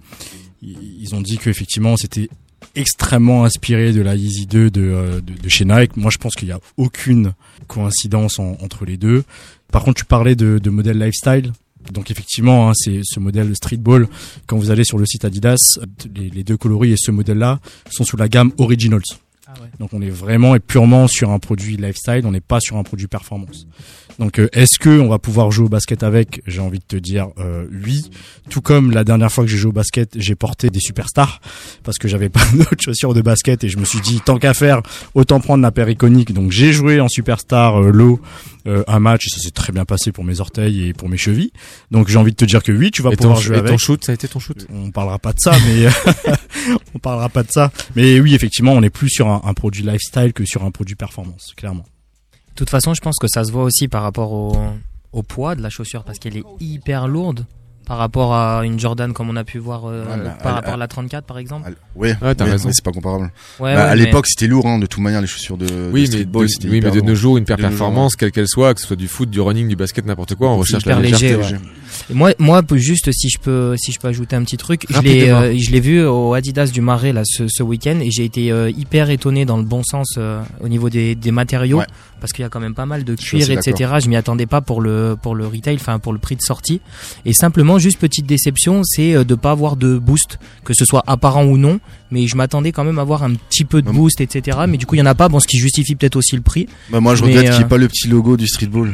[0.62, 2.30] ils ont dit que effectivement c'était
[2.76, 5.95] extrêmement inspiré de la Yeezy 2 de, euh, de, de chez Nike.
[5.98, 7.34] Moi, je pense qu'il y a aucune
[7.67, 9.24] coïncidence en- entre les deux.
[9.72, 11.54] Par contre, tu parlais de, de modèle lifestyle.
[11.93, 14.08] Donc effectivement, hein, c'est ce modèle streetball.
[14.45, 15.80] Quand vous allez sur le site Adidas,
[16.13, 19.02] les, les deux coloris et ce modèle-là sont sous la gamme Originals.
[19.80, 22.84] Donc on est vraiment et purement sur un produit lifestyle, on n'est pas sur un
[22.84, 23.65] produit performance.
[24.19, 26.41] Donc euh, est-ce que on va pouvoir jouer au basket avec?
[26.45, 28.12] J'ai envie de te dire euh, oui.
[28.49, 31.39] Tout comme la dernière fois que j'ai joué au basket, j'ai porté des superstars
[31.84, 34.53] parce que j'avais pas d'autres chaussures de basket et je me suis dit tant qu'à
[34.53, 34.82] faire,
[35.15, 36.34] autant prendre la paire iconique.
[36.34, 38.19] Donc j'ai joué en superstar euh, low
[38.67, 41.17] euh, un match et ça s'est très bien passé pour mes orteils et pour mes
[41.17, 41.53] chevilles.
[41.91, 43.62] Donc j'ai envie de te dire que oui, tu vas Et ton, pouvoir jouer et
[43.62, 43.79] ton avec.
[43.79, 44.67] shoot, ça a été ton shoot?
[44.73, 45.88] On parlera pas de ça, mais
[46.93, 47.71] on parlera pas de ça.
[47.95, 50.95] Mais oui, effectivement, on est plus sur un, un produit lifestyle que sur un produit
[50.95, 51.86] performance, clairement.
[52.60, 54.54] Toute façon, je pense que ça se voit aussi par rapport au,
[55.13, 57.45] au poids de la chaussure parce qu'elle est hyper lourde
[57.89, 60.73] par rapport à une Jordan comme on a pu voir euh, Voilà, par elle- rapport
[60.75, 61.73] à la 34 par exemple.
[61.95, 62.67] Ouais, Ouais, t'as ouais, raison.
[62.69, 63.23] mais c'est pas comparable.
[63.60, 65.65] Ouais, Bah, ouais, à mais- l'époque, c'était lourd, hein, de toute manière, les chaussures de,
[65.65, 68.32] de Oui, mais, streetball, de, oui, mais de nos jours, une paire De performance, quelle
[68.32, 70.86] qu'elle soit, que ce soit du foot, du running, du basket, n'importe quoi, on recherche
[70.86, 71.56] la léger, légèreté.
[71.56, 71.60] ouais.
[72.12, 75.02] Et moi, moi, juste si je peux, si je peux ajouter un petit truc, je
[75.02, 78.23] l'ai, euh, je l'ai vu au Adidas du Marais là ce, ce week-end et j'ai
[78.25, 81.88] été euh, hyper étonné dans le bon sens euh, au niveau des, des matériaux Ouais.
[82.21, 83.93] parce qu'il y a quand même pas mal de cuir, etc.
[84.04, 86.80] Je m'y attendais pas pour le pour le retail, enfin pour le prix de sortie.
[87.25, 91.04] Et simplement, juste petite déception, c'est euh, de pas avoir de boost, que ce soit
[91.08, 91.80] apparent ou non.
[92.12, 94.60] Mais je m'attendais quand même à avoir un petit peu de boost, etc.
[94.68, 95.30] Mais du coup, il y en a pas.
[95.30, 96.68] Bon, ce qui justifie peut-être aussi le prix.
[96.92, 98.94] Bah, moi, je regrette qu'il n'y euh, ait pas le petit logo du streetball.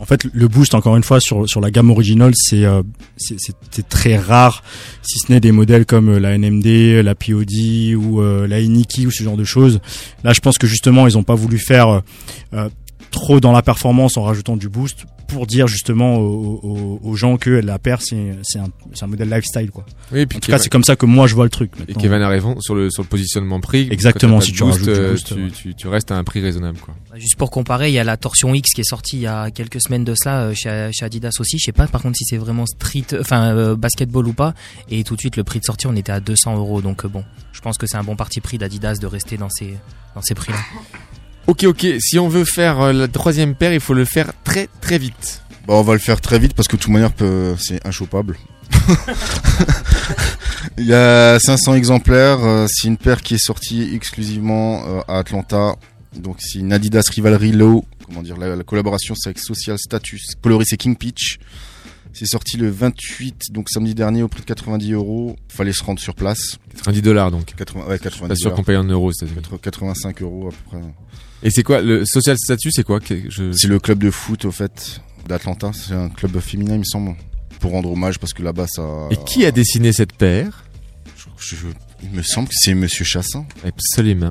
[0.00, 2.82] En fait, le boost, encore une fois, sur, sur la gamme originale, c'est euh,
[3.16, 3.36] c'est-
[3.70, 4.62] c'est très rare,
[5.02, 9.06] si ce n'est des modèles comme euh, la NMD, la POD ou euh, la Iniki
[9.06, 9.80] ou ce genre de choses.
[10.24, 12.00] Là, je pense que justement, ils n'ont pas voulu faire euh,
[12.54, 12.68] euh,
[13.14, 17.38] trop dans la performance en rajoutant du boost pour dire justement aux, aux- aux gens
[17.38, 19.70] que la paire, c'est c'est un, c'est un modèle lifestyle.
[19.70, 19.86] Quoi.
[20.12, 21.72] Oui, et puis en tout cas, c'est comme ça que moi, je vois le truc.
[21.88, 21.94] Et.
[21.94, 23.88] Kevin a raison sur le, sur le positionnement prix.
[23.90, 25.50] Exactement, si tu de rajoutes du euh, boost, tu, ouais.
[25.50, 26.94] tu, tu restes à un prix raisonnable, quoi.
[27.10, 29.26] Bah, Juste pour comparer, il y a la Torsion X qui est sortie il y
[29.26, 31.58] a quelques semaines de cela euh, chez, chez Adidas aussi.
[31.58, 34.52] Je sais pas par contre si c'est vraiment street, enfin euh, basketball ou pas.
[34.90, 36.82] Et tout de suite le prix de sortie on était à 200 euros.
[36.82, 39.48] Donc euh, bon, je pense que c'est un bon parti pris d'Adidas de rester dans
[39.48, 39.74] ces
[40.14, 40.58] dans ces prix-là.
[41.46, 41.86] Ok, ok.
[42.00, 45.42] Si on veut faire euh, la troisième paire, il faut le faire très très vite.
[45.66, 48.36] Bah, on va le faire très vite parce que de toute manière, peut- c'est inchopable.
[50.78, 52.38] Il y a 500 exemplaires.
[52.42, 55.76] euh, C'est une paire qui est sortie exclusivement euh, à Atlanta.
[56.16, 57.84] Donc, c'est une Adidas Rivalry Low.
[58.06, 60.34] Comment dire La, la collaboration, c'est avec Social Status.
[60.42, 61.38] Coloris, c'est King Peach.
[62.14, 65.36] C'est sorti le 28, donc samedi dernier, au prix de 90 euros.
[65.48, 66.58] Fallait se rendre sur place.
[66.76, 67.46] 90 dollars donc.
[67.56, 69.42] 80, ouais, 90 Pas sûr qu'on paye en euros, c'est-à-dire.
[69.60, 70.80] 85 euros à peu près.
[71.42, 73.00] Et c'est quoi le social statut C'est quoi?
[73.00, 73.52] Que je...
[73.52, 75.72] C'est le club de foot, au fait, d'Atlanta.
[75.74, 77.16] C'est un club féminin, il me semble.
[77.60, 79.08] Pour rendre hommage, parce que là-bas, ça.
[79.10, 80.64] Et qui a dessiné cette paire?
[81.38, 81.56] Je-
[82.02, 83.44] il me semble que c'est Monsieur Chassin.
[83.64, 84.30] Absolument.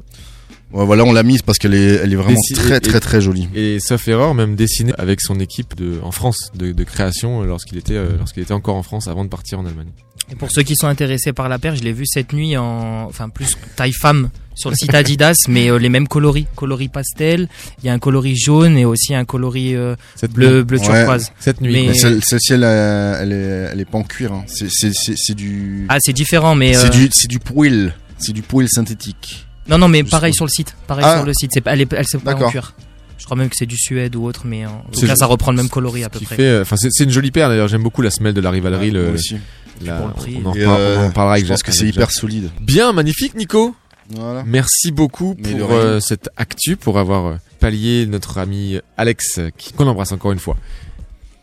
[0.74, 3.00] Ouais, voilà, on l'a mise parce qu'elle est, elle est vraiment Dessi- très et- très
[3.00, 3.48] très jolie.
[3.54, 7.46] Et sauf erreur, même dessiné avec son équipe de, en France de, de création euh,
[7.46, 9.90] lorsqu'il était, euh, lorsqu'il était encore en France avant de partir en Allemagne.
[10.32, 13.04] Et pour ceux qui sont intéressés par la paire, je l'ai vu cette nuit en,
[13.06, 17.50] enfin plus taille femme sur le site Adidas, mais euh, les mêmes coloris, coloris pastel.
[17.84, 20.64] Il y a un coloris jaune et aussi un coloris euh, Cette bleu, nuit.
[20.64, 20.86] bleu Ouais.
[20.86, 21.32] turquoise.
[21.40, 21.74] Cette nuit.
[21.74, 24.34] Mais- Mais Celle-ci, elle, elle est, elle est pas en cuir.
[24.34, 24.44] hein.
[24.48, 27.94] C'est, du, Ah, c'est différent, mais c'est euh, du, c'est du poil.
[28.18, 29.46] C'est du poil synthétique.
[29.67, 31.17] Non, non, mais Juste pareil sur le site, pareil Ah.
[31.17, 31.52] sur le site.
[31.54, 32.73] C'est pas, elle, elle c'est pas en cuir.
[33.17, 35.26] Je crois même que c'est du Suède ou autre, mais en tout C'est cas, ça
[35.28, 36.36] reprend le même coloris à peu près.
[36.39, 37.69] euh, enfin, c'est, une jolie paire d'ailleurs.
[37.69, 38.91] J'aime beaucoup la semelle de la rivalerie.
[38.91, 39.38] le, Moi aussi.
[39.82, 40.38] la- pour le prix.
[40.43, 42.49] on, en euh, on en parlera avec Je pense que c'est hyper solide.
[42.60, 43.76] Bien, magnifique, Nico.
[44.10, 44.43] Voilà.
[44.45, 49.49] Merci beaucoup Mais pour euh, cette actu, pour avoir euh, pallié notre ami Alex, euh,
[49.58, 50.58] qui- qu'on embrasse encore une fois.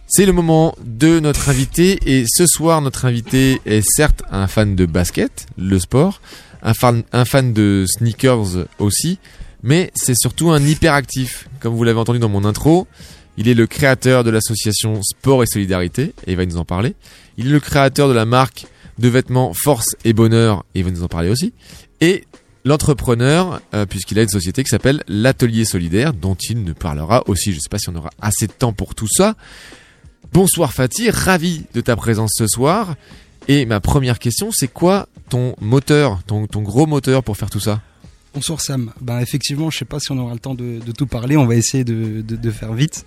[0.07, 4.77] C'est le moment de notre invité et ce soir notre invité est certes un fan
[4.77, 6.21] de basket, le sport,
[6.63, 9.19] un fan, un fan de sneakers aussi,
[9.63, 11.49] mais c'est surtout un hyperactif.
[11.61, 12.87] Comme vous l'avez entendu dans mon intro,
[13.37, 16.95] il est le créateur de l'association Sport et Solidarité et il va nous en parler.
[17.37, 18.67] Il est le créateur de la marque
[18.99, 21.53] de vêtements Force et Bonheur et il va nous en parler aussi.
[22.01, 22.25] Et
[22.65, 27.53] l'entrepreneur, euh, puisqu'il a une société qui s'appelle l'Atelier Solidaire, dont il nous parlera aussi.
[27.53, 29.35] Je ne sais pas si on aura assez de temps pour tout ça.
[30.33, 32.95] Bonsoir Fatih, ravi de ta présence ce soir.
[33.49, 37.61] Et ma première question, c'est quoi ton moteur, ton, ton gros moteur pour faire tout
[37.61, 37.81] ça?
[38.35, 38.93] Bonsoir Sam.
[39.01, 41.37] Ben effectivement, je sais pas si on aura le temps de, de tout parler.
[41.37, 43.05] On va essayer de, de, de faire vite.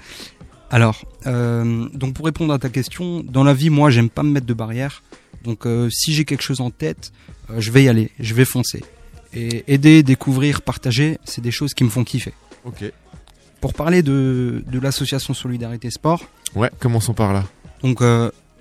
[0.69, 4.32] Alors, euh, donc pour répondre à ta question, dans la vie, moi, j'aime pas me
[4.32, 5.04] mettre de barrières.
[5.43, 7.12] Donc, euh, si j'ai quelque chose en tête,
[7.50, 8.84] euh, je vais y aller, je vais foncer.
[9.34, 12.34] Et aider, découvrir, partager, c'est des choses qui me font kiffer.
[12.65, 12.84] Ok.
[13.62, 16.24] Pour parler de, de l'association Solidarité Sport,
[16.56, 17.46] Ouais, commençons par là.
[17.82, 18.02] donc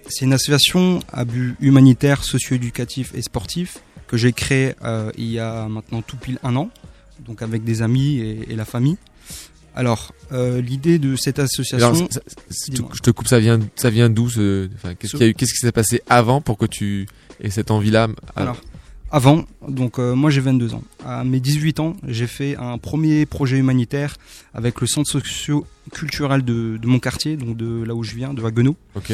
[0.08, 5.38] c'est une association à but humanitaire, socio-éducatif et sportif que j'ai créée euh, il y
[5.38, 6.70] a maintenant tout pile un an,
[7.24, 8.96] donc avec des amis et, et la famille.
[9.74, 13.88] Alors, euh, l'idée de cette association, Alors, ça- ça- je te coupe, ça vient, ça
[13.88, 17.06] vient d'où ce, enfin, qu'est-ce qui s'est passé avant pour que tu
[17.40, 18.60] aies cette envie-là à- Alors,
[19.10, 20.82] avant, donc euh, moi j'ai 22 ans.
[21.06, 24.16] À mes 18 ans, j'ai fait un premier projet humanitaire
[24.52, 28.42] avec le centre socio-culturel de, de mon quartier, donc de là où je viens, de
[28.44, 28.76] Haguenau.
[28.94, 29.12] Ok.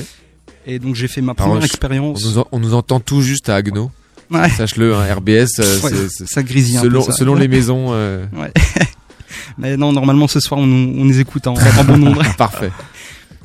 [0.69, 2.25] Et donc j'ai fait ma première expérience.
[2.25, 3.91] On nous, en- on nous entend tout juste à Agno.
[4.31, 4.51] Ouais.
[4.51, 5.91] Sache-le, hein, RBS, euh, Ouais,
[6.27, 7.17] ça grésille un selon, peu, ça.
[7.17, 7.87] selon les maisons.
[7.93, 8.53] euh, Ouais.
[9.59, 12.23] Mais non, normalement ce soir on, les écoute en, en bon nombre.
[12.37, 12.71] Parfait.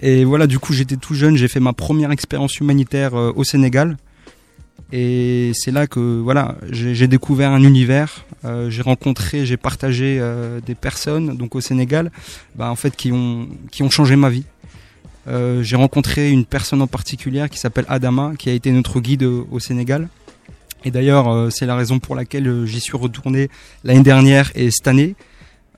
[0.01, 3.43] Et voilà, du coup j'étais tout jeune, j'ai fait ma première expérience humanitaire euh, au
[3.45, 3.97] Sénégal.
[4.91, 8.25] Et c'est là que voilà, j'ai j'ai découvert un univers.
[8.45, 12.11] euh, j'ai rencontré, j'ai partagé euh, des personnes donc au Sénégal,
[12.55, 14.43] bah, en fait qui ont qui ont changé ma vie.
[15.27, 19.23] Euh, j'ai rencontré une personne en particulier qui s'appelle Adama, qui a été notre guide
[19.23, 20.09] au, Sénégal.
[20.85, 23.49] Et d'ailleurs, euh, c'est la raison pour laquelle euh, j'y suis retourné
[23.83, 25.15] l'année dernière et cette année.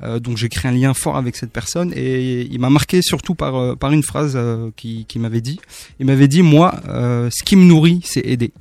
[0.01, 3.33] Euh, donc j'ai créé un lien fort avec cette personne et il m'a marqué surtout
[3.33, 4.37] par, euh, par une phrase
[4.75, 5.59] qui, qui m'avait dit.
[5.99, 8.51] Il m'avait dit, moi, ce qui me nourrit, c'est aider.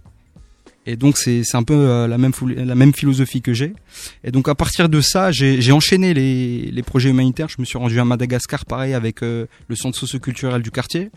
[0.86, 3.72] Et donc c'est un peu euh, la même la même philosophie que j'ai.
[4.22, 7.48] Et donc à partir de ça, j'ai j'ai enchaîné les, les projets humanitaires.
[7.48, 11.10] Je me suis rendu à Madagascar, pareil avec euh, le centre socioculturel du quartier.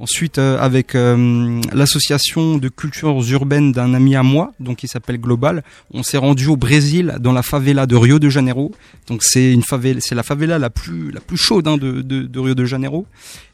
[0.00, 5.20] Ensuite euh, avec euh, l'association de cultures urbaines d'un ami à moi, donc qui s'appelle
[5.20, 5.62] Global.
[5.92, 8.72] On s'est rendu au Brésil dans la favela de Rio de Janeiro.
[9.08, 12.22] Donc c'est une favela, c'est la favela la plus la plus chaude hein, de, de,
[12.22, 13.06] de Rio de Janeiro.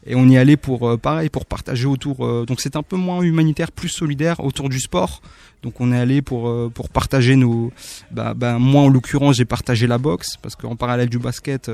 [0.05, 2.19] Et on y est allé pour euh, pareil pour partager autour.
[2.45, 5.21] donc c'est un peu moins humanitaire, plus solidaire autour du sport.
[5.63, 7.73] Donc on est allé pour pour partager nos.
[8.11, 11.69] Bah, bah, moi en l'occurrence j'ai partagé la boxe parce qu'en parallèle du basket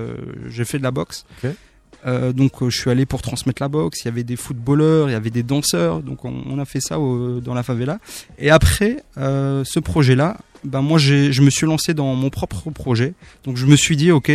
[0.49, 1.25] j'ai fait de la boxe.
[1.43, 1.51] Ok.
[2.05, 4.01] Euh, donc euh, je suis allé pour transmettre la boxe.
[4.01, 6.01] Il y avait des footballeurs, il y avait des danseurs.
[6.01, 7.99] Donc on, a fait ça au- dans la favela.
[8.39, 13.13] Et après euh, ce projet-là, ben moi je me suis lancé dans mon propre projet.
[13.45, 14.31] Donc je me suis dit ok.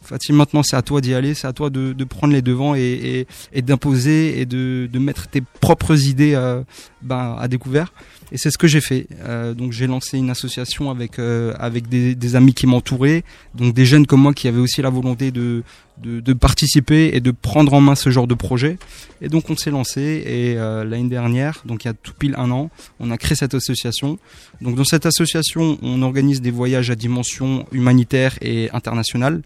[0.00, 2.74] Fatih, maintenant c'est à toi d'y aller, c'est à toi de, de prendre les devants
[2.76, 6.62] et, et, et d'imposer et de, de mettre tes propres idées euh,
[7.02, 7.92] ben, à découvert.
[8.32, 9.06] Et c'est ce que j'ai fait.
[9.20, 13.86] Euh, donc j'ai lancé une association avec euh, avec des, amis qui m'entouraient, donc des
[13.86, 15.62] jeunes comme moi qui avaient aussi la volonté de,
[16.02, 18.76] de participer et de prendre en main ce genre de projet.
[19.22, 22.34] Et donc on s'est lancé et euh, l'année dernière, donc il y a tout pile
[22.36, 24.18] un an, on a créé cette association.
[24.60, 29.42] Donc dans cette association, on organise des voyages à dimension humanitaire et internationale.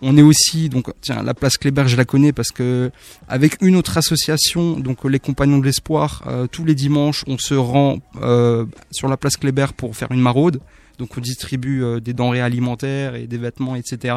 [0.00, 2.90] On est aussi donc tiens la place Kléber je la connais parce que
[3.28, 7.98] avec une autre association donc les Compagnons de l'Espoir tous les dimanches on se rend
[8.20, 10.60] euh, sur la place Kléber pour faire une maraude.
[10.98, 14.16] Donc on distribue euh, des denrées alimentaires et des vêtements etc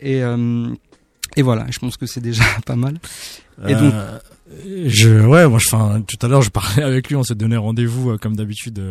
[0.00, 0.68] et euh,
[1.34, 1.64] et voilà.
[1.70, 2.98] Je pense que c'est déjà pas mal.
[3.66, 3.94] Et donc
[4.86, 8.18] Je, ouais, moi, enfin, tout à l'heure, je parlais avec lui, on s'est donné rendez-vous
[8.18, 8.82] comme d'habitude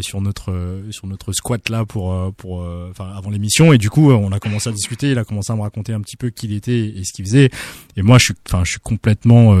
[0.00, 3.72] sur notre sur notre squat là pour pour avant l'émission.
[3.72, 5.12] Et du coup, on a commencé à discuter.
[5.12, 7.24] Il a commencé à me raconter un petit peu qui il était et ce qu'il
[7.24, 7.50] faisait.
[7.96, 8.32] Et moi, je
[8.64, 9.54] je suis complètement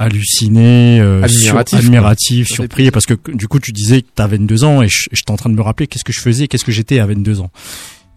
[0.00, 1.22] halluciné, euh,
[1.72, 5.08] Admiratif, sur- surpris, parce que du coup, tu disais que t'as 22 ans et je-
[5.12, 7.40] j'étais en train de me rappeler qu'est-ce que je faisais, qu'est-ce que j'étais à 22
[7.40, 7.50] ans.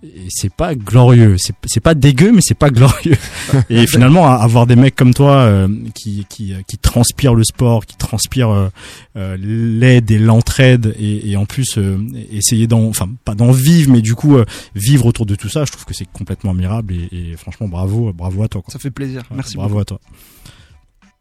[0.06, 3.15] Et c'est pas glorieux, c'est pas dégueu, mais c'est pas glorieux.
[3.69, 7.96] Et finalement, avoir des mecs comme toi euh, qui, qui qui transpirent le sport, qui
[7.96, 8.67] transpirent euh,
[9.15, 11.98] euh, l'aide et l'entraide, et, et en plus euh,
[12.34, 14.43] essayer d'en, enfin pas d'en vivre, mais du coup euh,
[14.76, 16.93] vivre autour de tout ça, je trouve que c'est complètement admirable.
[16.93, 18.62] Et, et franchement, bravo, bravo à toi.
[18.62, 18.74] Quoi.
[18.74, 19.22] Ça fait plaisir.
[19.32, 19.82] Ouais, Merci Bravo beaucoup.
[19.84, 20.02] à toi.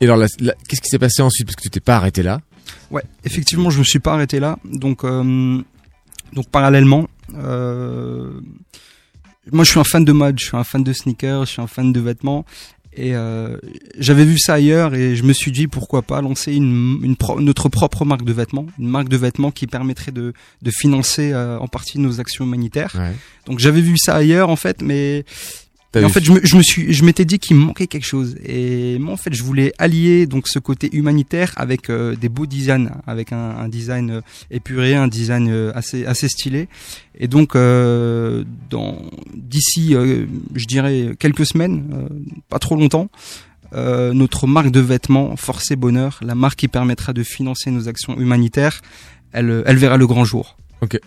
[0.03, 0.19] Et alors,
[0.69, 1.47] qu'est-ce qui s'est passé ensuite?
[1.47, 2.41] Parce que tu t'es pas arrêté là.
[2.91, 4.59] Ouais, effectivement, je me suis pas arrêté là.
[4.65, 5.63] Donc, euh,
[6.33, 8.33] donc parallèlement, euh,
[9.53, 11.63] moi, je suis un fan de mode, je suis un fan de sneakers, je suis
[11.63, 12.45] un fan de vêtements.
[12.95, 13.57] Et euh,
[13.97, 17.41] j'avais vu ça ailleurs et je me suis dit pourquoi pas lancer une, une pro-
[17.41, 21.59] notre propre marque de vêtements, une marque de vêtements qui permettrait de, de financer euh,
[21.59, 22.95] en partie nos actions humanitaires.
[22.99, 23.13] Ouais.
[23.47, 25.25] Donc j'avais vu ça ailleurs en fait, mais
[25.97, 28.37] en fait je me, je me suis, je m'étais dit qu'il me manquait quelque chose.
[28.45, 32.47] Et moi en fait je voulais allier donc ce côté humanitaire avec euh, des beaux
[32.47, 36.69] designs, avec un, un design euh, épuré, un design euh, assez assez stylé.
[37.19, 39.03] Et donc euh, dans
[39.35, 39.95] d'ici,
[40.55, 42.09] je dirais quelques semaines,
[42.49, 43.11] pas trop longtemps.
[43.73, 48.19] notre marque de vêtements Force et Bonheur, la marque qui permettra de financer nos actions
[48.19, 48.81] humanitaires,
[49.33, 50.57] elle, elle verra le grand jour.
[50.81, 50.99] Ok,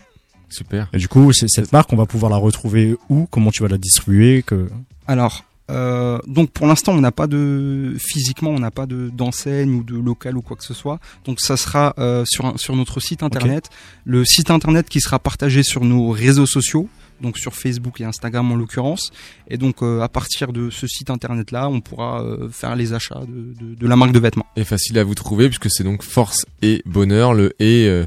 [0.49, 0.89] super.
[0.93, 3.27] Et du coup, c'est- cette marque, on va pouvoir la retrouver où?
[3.31, 4.43] Comment tu vas la distribuer?
[4.43, 4.69] Que...
[5.07, 9.73] Alors, euh, donc pour l'instant, on n'a pas de physiquement, on n'a pas de d'enseigne
[9.73, 10.99] ou de local ou quoi que ce soit.
[11.25, 13.69] Donc ça sera euh, sur un- sur notre site internet,
[14.03, 16.87] le site internet qui sera partagé sur nos réseaux sociaux,
[17.19, 19.09] donc sur Facebook et Instagram en l'occurrence.
[19.49, 22.93] Et donc euh, à partir de ce site internet là, on pourra euh, faire les
[22.93, 24.45] achats de, de, de la marque de vêtements.
[24.55, 28.05] Et facile à vous trouver puisque c'est donc force et bonheur, le et euh,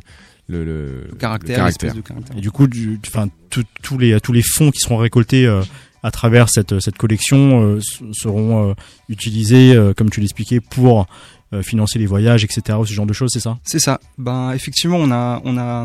[0.49, 2.37] le, le, Le caractère, le l'espèce de caractère.
[2.37, 2.67] Et du coup,
[3.07, 5.63] enfin, tous les tous les fonds qui seront récoltés euh,
[6.03, 7.81] à travers cette cette collection euh,
[8.13, 8.75] seront euh,
[9.09, 11.07] utilisés, euh, comme tu l'expliquais, pour
[11.55, 12.79] euh, financer les voyages, etc.
[12.85, 13.59] Ce genre de choses, c'est ça?
[13.65, 14.01] C'est ça.
[14.19, 15.83] Ben effectivement, on a, on a,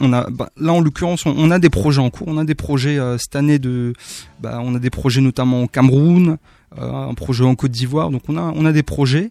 [0.00, 0.30] on a.
[0.30, 2.28] ben, là en l'occurrence, on, on a des projets en cours.
[2.28, 3.92] On a des projets euh, cette année de.
[4.40, 6.38] ben, on a des projets notamment au Cameroun,
[6.78, 8.08] euh, un projet en Côte d'Ivoire.
[8.08, 9.28] Donc on a, on a des projets.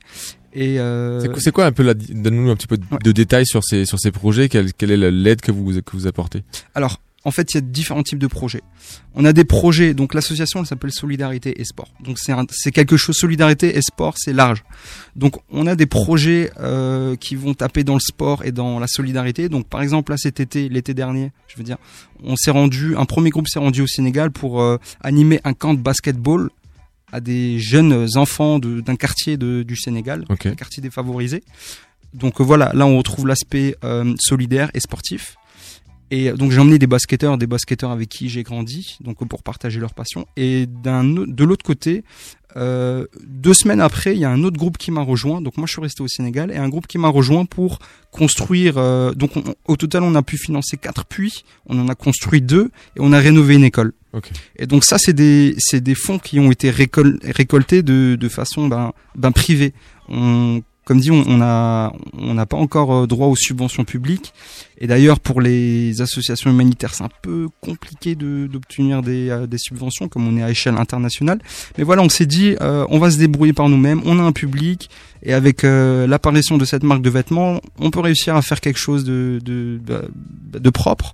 [0.54, 3.64] Et euh, C'est quoi- un peu la, donne-nous un petit peu de, de détails sur
[3.64, 4.50] ces sur ces projets.
[4.50, 6.44] Quelle, quelle est la- l'aide que vous que vous apportez?
[6.76, 8.64] Alors, en fait, il y a différents types de projets.
[9.14, 11.90] On a des projets, donc l'association, elle s'appelle Solidarité et Sport.
[12.04, 14.64] Donc c'est c'est quelque chose, solidarité et sport, c'est large.
[15.16, 18.88] Donc on a des projets euh, qui vont taper dans le sport et dans la
[18.88, 19.50] solidarité.
[19.50, 21.78] Donc par exemple là cet été, l'été dernier, je veux dire,
[22.24, 25.76] on s'est rendu, un premier groupe s'est rendu au Sénégal pour euh, animer un camp
[25.76, 26.50] de basketball
[27.12, 31.44] à des jeunes enfants d'un quartier de- du Sénégal, un quartier défavorisé.
[32.14, 35.36] Donc euh, voilà, là on retrouve l'aspect euh, solidaire et sportif.
[36.14, 39.44] Et euh, donc j'ai emmené des basketteurs, des basketteurs avec qui j'ai grandi, donc pour
[39.44, 40.26] partager leur passion.
[40.36, 42.04] Et d'un de l'autre côté,
[42.58, 45.42] euh, deux semaines après, il y a un autre groupe qui m'a rejoint.
[45.42, 47.80] Donc moi je suis resté au Sénégal et un groupe qui m'a rejoint pour
[48.12, 48.78] construire.
[48.78, 52.42] euh, donc on- au total, on a pu financer quatre puits, on en a construit
[52.42, 53.94] deux et on a rénové une école.
[54.14, 54.30] Ok.
[54.58, 58.30] Et donc ça, c'est des c'est des fonds qui ont été récol- récoltés de de
[58.30, 59.74] façon ben ben privée.
[60.10, 64.34] On comme dit, on on a on n'a pas encore euh, droit aux subventions publiques.
[64.80, 70.10] Et d'ailleurs, pour les associations humanitaires, c'est un peu compliqué d'obtenir des euh, des subventions,
[70.10, 71.40] comme on est à échelle internationale.
[71.78, 74.02] Mais voilà, on s'est dit, euh, on va se débrouiller par nous-mêmes.
[74.06, 74.90] On a un public,
[75.24, 78.80] et avec euh, l'apparition de cette marque de vêtements, on peut réussir à faire quelque
[78.80, 80.02] chose de de bah,
[80.60, 81.14] de propre.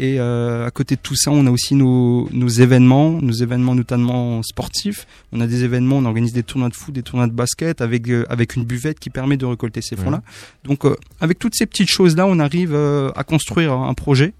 [0.00, 3.74] Et euh, à côté de tout ça, on a aussi nos, nos événements, nos événements
[3.74, 5.06] notamment sportifs.
[5.32, 8.08] On a des événements, on organise des tournois de foot, des tournois de basket avec
[8.08, 10.22] euh, avec une buvette qui permet de récolter ces fonds-là.
[10.62, 14.34] Donc euh, avec toutes ces petites choses-là, on arrive à construire un projet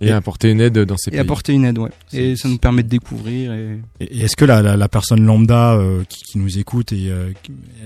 [0.00, 1.20] Et apporter une aide dans ces et pays.
[1.20, 1.90] apporter une aide, ouais.
[2.12, 3.52] Et ça nous permet de découvrir.
[3.52, 3.78] Et...
[4.00, 7.08] Et et est-ce que la, la, la personne lambda euh, qui, qui nous écoute, et
[7.10, 7.30] euh,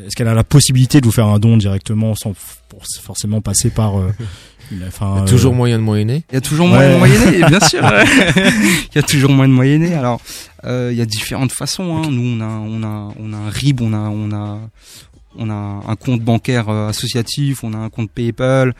[0.06, 2.32] est-ce qu'elle a la possibilité de vous faire un don directement sans
[2.68, 3.98] pour forcément passer par...
[3.98, 4.10] euh,
[4.88, 6.24] enfin, Il y a euh, toujours moyen de moyenner.
[6.30, 7.80] Il y a toujours moyen de moyenner, bien sûr.
[8.36, 9.94] il y a toujours moyen de moyenner.
[9.94, 10.20] Alors,
[10.64, 11.96] euh, il y a différentes façons.
[11.96, 12.10] Hein.
[12.10, 14.60] Nous, on a, on a, on a un RIB, on a, on a,
[15.38, 15.54] on a
[15.86, 18.74] un compte bancaire euh, associatif, on a un compte PayPal.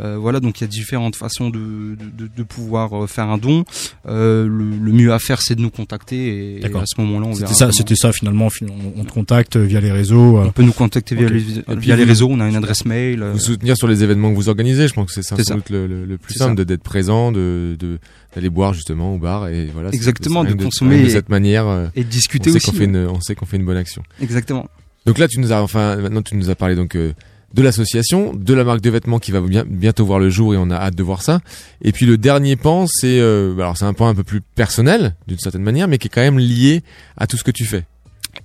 [0.00, 3.38] Euh, voilà, donc il y a différentes façons de, de, de, pouvoir euh, faire un
[3.38, 3.64] don.
[4.06, 6.82] Euh, le, le mieux à faire, c'est de nous contacter et, D'accord.
[6.82, 7.46] à ce moment-là, on verra.
[7.52, 8.50] C'était ça, c'était ça finalement.
[8.50, 10.38] fin- On, on te contacte via les réseaux.
[10.38, 10.44] euh.
[10.46, 11.44] On peut nous contacter via, les,
[11.76, 12.28] via les réseaux.
[12.30, 13.22] On a une adresse mail.
[13.22, 15.70] euh, Vous soutenir sur les événements que vous organisez, je pense que c'est sans doute
[15.70, 17.98] le, le, le plus simple d'être présent, de de-
[18.34, 19.90] d'aller boire justement au bar et voilà.
[19.92, 21.66] Exactement, de consommer de et- cette manière.
[21.68, 22.84] euh, et de discuter on sait aussi, qu'on fait ouais.
[22.86, 24.02] une, on sait qu'on fait une bonne action.
[24.20, 24.66] Exactement.
[25.06, 27.12] Donc là, tu nous as, enfin, maintenant tu nous as parlé donc euh,
[27.52, 30.56] de l'association, de la marque de vêtements qui va bien, bientôt voir le jour et
[30.56, 31.40] on a hâte de voir ça.
[31.82, 35.14] Et puis le dernier pan, c'est, euh, alors c'est un pan un peu plus personnel
[35.26, 36.82] d'une certaine manière, mais qui est quand même lié
[37.16, 37.84] à tout ce que tu fais.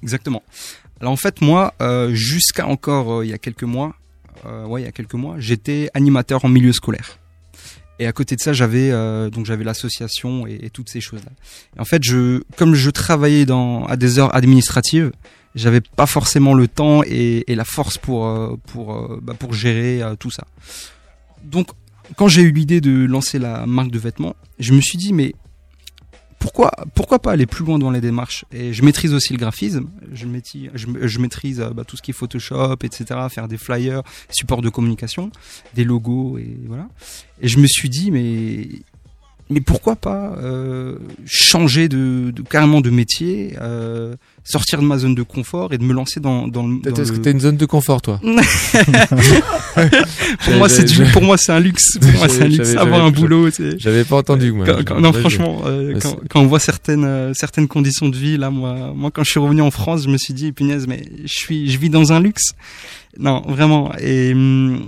[0.04, 0.44] Exactement.
[1.00, 3.96] Alors en fait, moi, euh, jusqu'à encore il y a quelques mois,
[4.46, 7.20] ouais, il y a quelques mois, j'étais animateur en milieu scolaire.
[8.00, 8.92] Et à côté de ça, j'avais
[9.30, 11.32] donc j'avais l'association et, et toutes ces choses-là.
[11.76, 15.12] Et en fait, je comme je travaillais dans à des heures administratives,
[15.56, 20.16] j'avais pas forcément le temps et, la force pour euh, euh, bah, pour gérer euh,
[20.16, 20.46] tout ça.
[21.44, 21.70] Donc
[22.16, 25.34] quand j'ai eu l'idée de lancer la marque de vêtements, je me suis dit mais
[26.38, 28.46] pourquoi pourquoi pas aller plus loin dans les démarches?
[28.52, 32.14] Et je maîtrise aussi le graphisme, je maîtrise je, maîtrise bah, tout ce qui est
[32.14, 33.06] Photoshop, etc.
[33.30, 35.32] Faire des flyers, supports de communication,
[35.74, 36.88] des logos et voilà.
[37.42, 38.68] Et je me suis dit mais
[39.50, 40.96] mais pourquoi pas euh,
[41.26, 45.84] changer de, de carrément de métier, euh, sortir de ma zone de confort et de
[45.84, 48.20] me lancer dans dans Est-ce que t'as une zone de confort, toi
[50.44, 51.98] pour moi, c'est du- pour moi c'est un luxe.
[52.00, 52.76] Pour moi, c'est un luxe.
[52.76, 53.50] Avoir un boulot.
[53.78, 54.66] J'avais pas entendu, moi.
[54.66, 58.38] Quand- quand- non, franchement, euh, quand, quand on voit certaines euh, certaines conditions de vie,
[58.38, 61.04] là, moi, moi, quand je suis revenu en France, je me suis dit, punaise, mais
[61.24, 62.52] je suis, je vis dans un luxe.
[63.18, 63.92] Non, vraiment.
[64.00, 64.82] Et hum,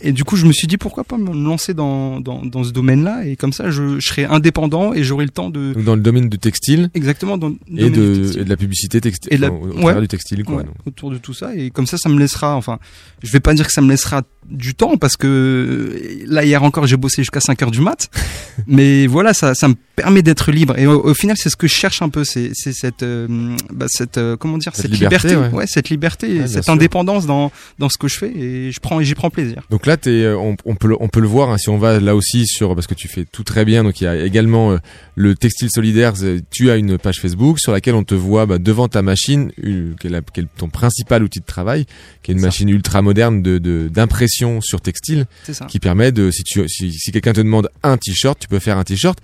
[0.00, 2.70] et du coup, je me suis dit, pourquoi pas me lancer dans dans, dans ce
[2.72, 3.26] domaine-là?
[3.26, 5.72] Et comme ça, je, je serai indépendant et j'aurai le temps de.
[5.74, 6.90] Donc dans le domaine du textile.
[6.94, 8.40] Exactement, dans le et du de, textile.
[8.40, 9.32] et de la publicité textile.
[9.32, 9.82] Et de la- au, au ouais.
[9.82, 10.56] travers du textile, quoi.
[10.56, 12.78] Ouais, autour de tout ça et comme ça ça me laissera enfin
[13.22, 16.86] je vais pas dire que ça me laissera du temps parce que là hier encore
[16.86, 18.08] j'ai bossé jusqu'à 5 heures du mat
[18.66, 21.66] mais voilà ça ça me permet d'être libre et au, au final c'est ce que
[21.66, 24.92] je cherche un peu c'est c'est cette euh, bah, cette euh, comment dire Cette cette,
[24.92, 25.64] liberté, liberté, ouais.
[25.66, 26.72] cette liberté et cette sûr.
[26.72, 29.96] indépendance dans dans ce que je fais et je prends j'y prends plaisir Donc là,
[30.06, 32.46] euh, on, on peut le, on peut le voir hein, si on va là aussi
[32.46, 33.82] sur parce que tu fais tout très bien.
[33.82, 34.78] Donc il y a également euh,
[35.16, 36.16] le textile solidaire.
[36.16, 39.50] c'est- Tu as une page Facebook sur laquelle on te voit bah, devant ta machine,
[39.64, 41.86] euh, qui est, la- qui est ton principal outil de travail,
[42.22, 45.26] qui est une machine ultra moderne de de- d'impression sur textile,
[45.66, 48.78] qui permet de si tu si, si quelqu'un te demande un t-shirt, tu peux faire
[48.78, 49.18] un t-shirt.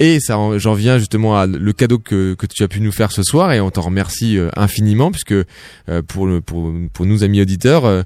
[0.00, 2.90] Et ça, en- j'en viens justement à le cadeau que, que tu as pu nous
[2.90, 5.44] faire ce soir et on t'en remercie euh, infiniment puisque euh,
[6.08, 8.02] pour, pour, pour nous amis auditeurs, euh,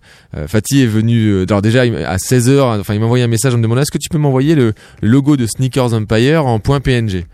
[0.47, 3.63] Fatih est venu, alors déjà à 16h, enfin il m'a envoyé un message en me
[3.63, 7.25] demandant est-ce que tu peux m'envoyer le, logo de Sneakers Empire en .png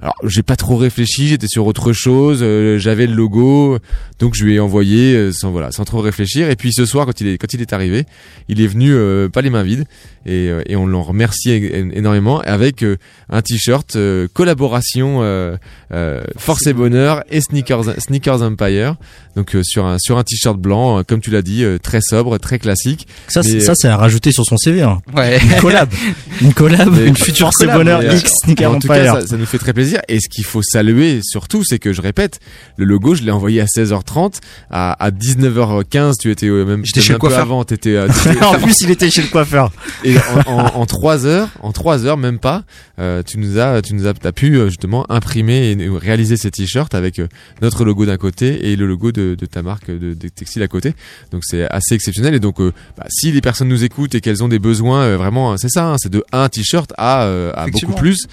[0.00, 3.78] alors j'ai pas trop réfléchi, j'étais sur autre chose, euh, j'avais le logo,
[4.20, 6.48] donc je lui ai envoyé euh, sans voilà, sans trop réfléchir.
[6.50, 8.04] Et puis ce soir quand il est quand il est arrivé,
[8.48, 9.84] il est venu euh, pas les mains vides
[10.26, 11.50] et, euh, et on l'en remercie
[11.94, 12.96] énormément avec euh,
[13.28, 15.56] un t-shirt euh, collaboration euh,
[15.92, 18.94] euh, Force et Bonheur et Sneakers Sneakers Empire.
[19.36, 22.38] Donc euh, sur un sur un t-shirt blanc, comme tu l'as dit, euh, très sobre,
[22.38, 23.06] très classique.
[23.28, 24.82] Ça, Mais, ça, c'est à rajouter sur son CV.
[24.82, 25.00] hein.
[25.16, 25.38] Ouais.
[25.42, 25.88] Une collab.
[26.40, 26.88] Une collab.
[26.92, 29.14] Mais Une future force et bonheur Mais, X Sneaker En tout cas, Empire.
[29.22, 29.87] ça, ça nous fait très plaisir.
[30.08, 32.40] Et ce qu'il faut saluer surtout, c'est que je répète,
[32.76, 34.36] le logo, je l'ai envoyé à 16h30,
[34.70, 37.40] à, à 19h15, tu étais euh, même, J'étais chez le coiffeur.
[37.40, 39.70] avant, t'étais, euh, t'étais- en plus, il était chez le coiffeur.
[40.04, 40.16] Et
[40.46, 42.64] en, en, en trois heures, en trois heures, même pas,
[42.98, 46.94] euh, tu nous as, tu nous as, t'as pu justement imprimer et réaliser ces t-shirts
[46.94, 47.20] avec
[47.62, 50.68] notre logo d'un côté et le logo de, de ta marque de, de textile à
[50.68, 50.94] côté.
[51.32, 52.34] Donc c'est assez exceptionnel.
[52.34, 55.16] Et donc, euh, bah, si les personnes nous écoutent et qu'elles ont des besoins, euh,
[55.16, 57.22] vraiment, c'est ça, hein, c'est de un t-shirt à,
[57.54, 58.26] à beaucoup plus.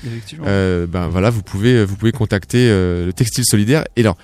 [0.44, 3.86] Ben voilà, vous pouvez, vous pouvez contacter euh, le textile solidaire.
[3.96, 4.18] Et alors,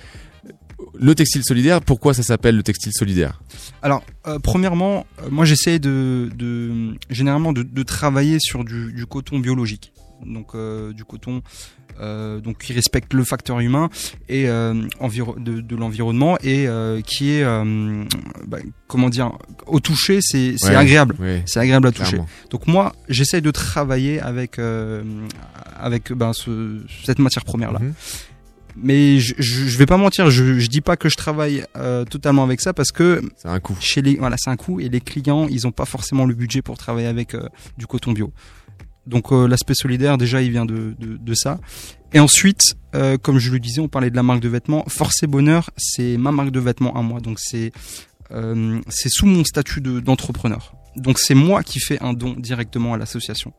[0.94, 3.40] le textile solidaire, pourquoi ça s'appelle le textile solidaire?
[3.82, 6.28] Alors, euh, premièrement, euh, moi j'essaie de,
[7.08, 9.92] généralement de, travailler sur du coton biologique,
[10.26, 11.42] donc euh, du coton
[12.00, 13.90] euh, donc qui respecte le facteur humain
[14.28, 14.74] et euh,
[15.38, 16.66] de, de l'environnement et
[17.06, 17.44] qui est
[18.46, 19.32] bah, comment dire
[19.66, 22.18] au toucher c'est Ouais, agréable, ouais, c'est agréable à toucher.
[22.50, 24.58] Donc moi j'essaie de travailler avec
[25.78, 27.80] avec ben, ce, cette matière première là.
[27.80, 27.92] Mhm.
[28.76, 32.04] Mais je, je, je vais pas mentir, je, je dis pas que je travaille euh,
[32.04, 33.76] totalement avec ça parce que c'est un coût.
[33.80, 36.62] Chez les voilà, c'est un coût et les clients, ils ont pas forcément le budget
[36.62, 38.32] pour travailler avec euh, du coton bio.
[39.06, 41.58] Donc euh, l'aspect solidaire déjà, il vient de, de, de ça.
[42.12, 44.84] Et ensuite, euh, comme je le disais, on parlait de la marque de vêtements.
[44.88, 47.20] Force et Bonheur, c'est ma marque de vêtements à moi.
[47.20, 47.72] Donc c'est
[48.30, 50.74] euh, sous mon statut de- d'entrepreneur.
[50.96, 53.52] Donc c'est moi qui fais un don directement à l'association.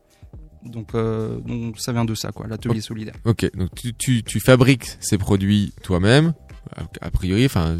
[0.64, 3.14] Donc, euh, donc ça vient de ça, quoi, l'atelier solidaire.
[3.24, 6.32] Ok, donc tu, tu, tu fabriques ces produits toi-même,
[6.74, 7.76] a a priori, enfin,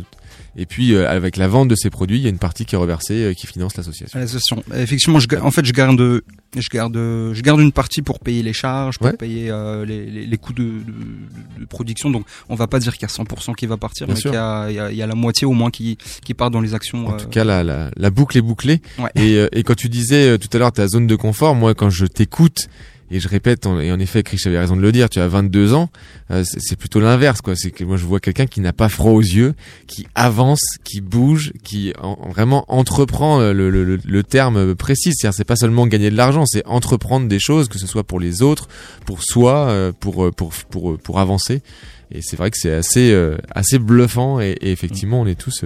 [0.56, 2.74] et puis euh, avec la vente de ces produits, il y a une partie qui
[2.74, 4.18] est reversée, euh, qui finance l'association.
[4.18, 4.62] L'association.
[4.74, 6.22] Effectivement, je, en fait, je garde,
[6.56, 9.12] je garde, je garde une partie pour payer les charges, pour Ouais.
[9.16, 12.10] payer euh, les, les, les coûts de, de, de production.
[12.10, 14.30] Donc, on va pas dire qu'il y a 100% qui va partir, Bien mais qu'il
[14.30, 16.74] y y, a, il y a la moitié au moins qui, qui part dans les
[16.74, 17.06] actions.
[17.08, 18.80] En euh, tout cas, la, la, la boucle est bouclée.
[18.98, 19.10] Ouais.
[19.16, 21.74] Et, euh, et quand tu disais euh, tout à l'heure ta zone de confort, moi,
[21.74, 22.68] quand je t'écoute
[23.10, 25.74] et je répète, et en effet, Chris avait raison de le dire, tu as 22
[25.74, 25.90] ans,
[26.30, 27.54] euh, c'est plutôt l'inverse, quoi.
[27.54, 29.54] C'est que moi, je vois quelqu'un qui n'a pas froid aux yeux,
[29.86, 35.12] qui avance, qui bouge, qui en- en- vraiment entreprend le, le, le- terme précis.
[35.14, 38.18] C'est-à-dire, c'est pas seulement gagner de l'argent, c'est entreprendre des choses, que ce soit pour
[38.20, 38.68] les autres,
[39.04, 41.62] pour soi, euh, pour, euh, pour, pour, euh, pour avancer.
[42.10, 43.14] Et c'est vrai que c'est assez,
[43.54, 45.64] assez bluffant, et, et effectivement, on est tous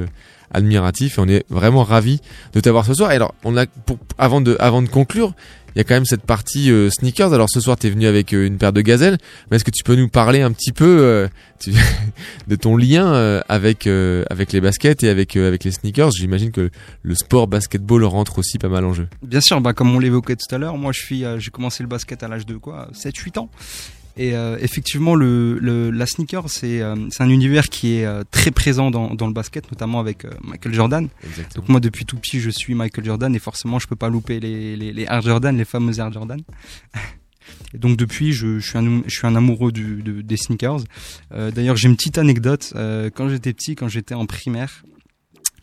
[0.50, 2.20] admiratifs, et on est vraiment ravis
[2.52, 3.12] de t'avoir ce soir.
[3.12, 5.34] Et alors, on a, pour, avant de, avant de conclure,
[5.78, 7.32] il y a quand même cette partie euh, sneakers.
[7.32, 9.16] Alors ce soir, tu es venu avec euh, une paire de gazelles,
[9.48, 11.28] mais est-ce que tu peux nous parler un petit peu euh,
[11.60, 11.70] tu-
[12.48, 16.10] de ton lien euh, avec euh, avec les baskets et avec avec les sneakers?
[16.10, 16.70] J'imagine que
[17.02, 19.06] le sport basketball rentre aussi pas mal en jeu.
[19.22, 21.88] Bien sûr, bah, comme on l'évoquait tout à l'heure, moi je suis, j'ai commencé le
[21.88, 22.88] basket à l'âge de quoi?
[22.92, 23.48] 7-8 ans.
[24.18, 28.24] Et euh, effectivement, le, le, la sneaker, c'est euh, c'est un univers qui est euh,
[28.30, 31.08] très présent dans, dans le basket, notamment avec euh, Michael Jordan.
[31.24, 31.62] Exactement.
[31.62, 34.40] Donc moi, depuis tout petit, je suis Michael Jordan et forcément, je peux pas louper
[34.40, 36.40] les, les, les Air Jordan, les fameux Air Jordan.
[37.74, 40.80] Et donc depuis, je, je, suis, un, je suis un amoureux du, de- des sneakers.
[41.32, 42.72] Euh, D'ailleurs, j'ai une petite anecdote.
[42.76, 44.82] Euh, quand j'étais petit, quand j'étais en primaire,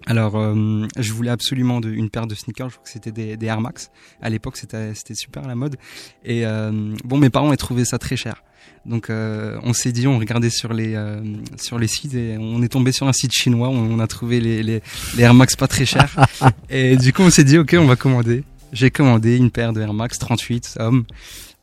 [0.05, 2.69] alors, euh, je voulais absolument de- une paire de sneakers.
[2.69, 3.89] Je crois que c'était des, des Air Max.
[4.21, 5.77] À l'époque, c'était super à la mode.
[6.23, 8.43] Et euh, bon, mes parents ont trouvé ça très cher.
[8.85, 11.21] Donc, euh, on s'est dit, on regardait sur les euh,
[11.57, 13.69] sur les sites et on est tombé sur un site chinois.
[13.69, 14.81] où On a trouvé les, les,
[15.17, 16.15] les Air Max pas très chers.
[16.69, 18.43] et du coup, on s'est dit, ok, on va commander.
[18.73, 21.05] J'ai commandé une paire de Air Max 38 hommes.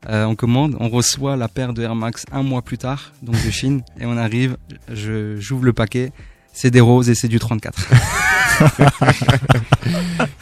[0.09, 3.37] Euh, on commande, on reçoit la paire de Air Max un mois plus tard, donc
[3.45, 4.57] de Chine, et on arrive,
[4.93, 6.11] je j'ouvre le paquet,
[6.53, 7.89] c'est des roses et c'est du 34.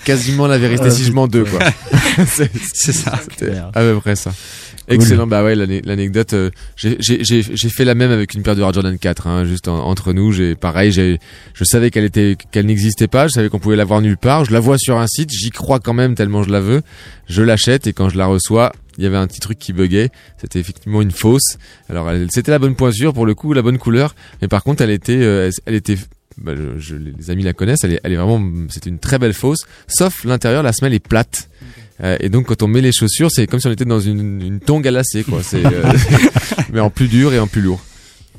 [0.04, 1.60] Quasiment la vérité si je m'en deux quoi.
[2.26, 3.18] c'est ça.
[3.22, 4.32] C'était à peu près ça.
[4.88, 6.32] Excellent, bah ouais, l'ane- l'anecdote.
[6.32, 6.98] euh, j'ai-
[7.68, 10.32] fait la même avec une paire de Air Jordan 4, hein, juste en- entre nous.
[10.32, 11.20] J'ai pareil, j'ai,
[11.54, 13.28] je savais qu'elle était, qu'elle n'existait pas.
[13.28, 14.44] Je savais qu'on pouvait la voir nulle part.
[14.44, 16.82] Je la vois sur un site, j'y crois quand même tellement je la veux.
[17.28, 20.10] Je l'achète et quand je la reçois, il y avait un petit truc qui buguait.
[20.38, 21.56] C'était effectivement une fausse.
[21.88, 24.14] Alors c'était la bonne pointure pour le coup, la bonne couleur.
[24.42, 25.96] Mais par contre, elle était, euh, elle, était.
[26.36, 27.82] bah, je- je- les amis la connaissent.
[27.82, 29.60] Elle est, elle est vraiment, c'est une très belle fausse.
[29.88, 31.48] Sauf l'intérieur, la semelle est plate.
[32.02, 34.42] Euh, et donc quand on met les chaussures, c'est comme si on était dans une,
[34.42, 35.42] une tongue à lacets, quoi.
[35.42, 35.82] C'est, euh,
[36.72, 37.80] mais en plus dur et en plus lourd.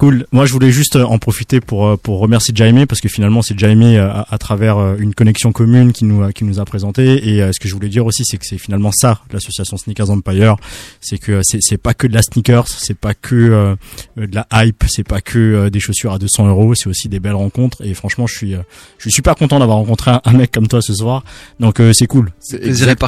[0.02, 0.26] Cool.
[0.32, 3.44] Moi, je voulais juste euh, en profiter pour euh, pour remercier Jaime parce que finalement,
[3.44, 6.66] c'est Jaime euh, à, à travers une connexion commune qui nous a- qui nous a
[6.66, 7.30] présenté.
[7.30, 10.56] Et ce que je voulais dire aussi, c'est que c'est finalement ça l'association Sneakers Empire.
[11.02, 13.76] C'est que c'est c'est pas que de la sneakers, c'est pas que euh,
[14.18, 17.20] de la hype, c'est pas que euh, des chaussures à 200 euros, c'est aussi des
[17.20, 17.86] belles rencontres.
[17.86, 18.62] Et franchement, je suis euh,
[18.98, 21.24] je suis super content d'avoir rencontré un, un mec comme toi ce soir.
[21.60, 22.32] Donc euh, c'est cool.
[22.40, 23.00] C'est exact-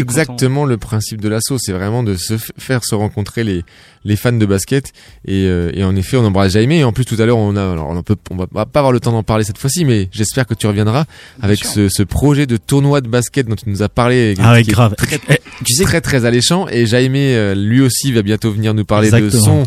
[0.00, 1.58] exactement le principe de l'assaut.
[1.60, 3.62] C'est vraiment de se faire se rencontrer les,
[4.04, 4.92] les fans de basket.
[5.28, 6.72] Et, euh, et en effet, on embrasse Jaime.
[6.72, 8.92] Et en plus, tout à l'heure, on a, alors on peut, on va, pas avoir
[8.92, 11.04] le temps d'en parler cette fois-ci, mais j'espère que tu reviendras
[11.40, 14.34] avec ce, ce projet de tournoi de basket dont tu nous as parlé.
[14.38, 14.94] Ah ouais, qui est grave.
[14.96, 16.66] Très, Eh, tu sais très, très alléchant.
[16.68, 19.64] Et Jaime, euh, lui aussi, va bientôt venir nous parler de son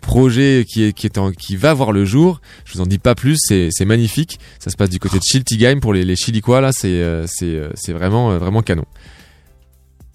[0.00, 2.40] projet qui est qui est en, qui va voir le jour.
[2.64, 3.38] Je vous en dis pas plus.
[3.40, 4.38] C'est c'est magnifique.
[4.58, 6.70] Ça se passe du côté de Chiltigheim pour les les Chiliquois là.
[6.72, 8.84] C'est euh, c'est euh, c'est vraiment vraiment canon.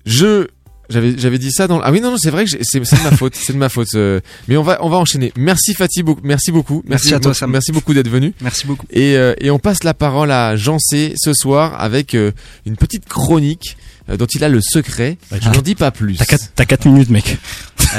[0.05, 0.47] Je
[0.89, 3.03] j'avais j'avais dit ça dans ah oui non non c'est vrai que c'est c'est de
[3.03, 6.03] ma faute c'est de ma faute euh, mais on va on va enchaîner merci Fatih
[6.03, 7.51] beaucoup merci beaucoup Merci à toi, Sam.
[7.51, 8.85] merci beaucoup d'être venu Merci beaucoup.
[8.91, 12.31] et euh, et on passe la parole à Jean C ce soir avec euh,
[12.65, 13.77] une petite chronique
[14.09, 16.65] euh, dont il a le secret Bah, je n'en dis pas plus T'as quatre, t'as
[16.65, 17.37] quatre minutes, mec.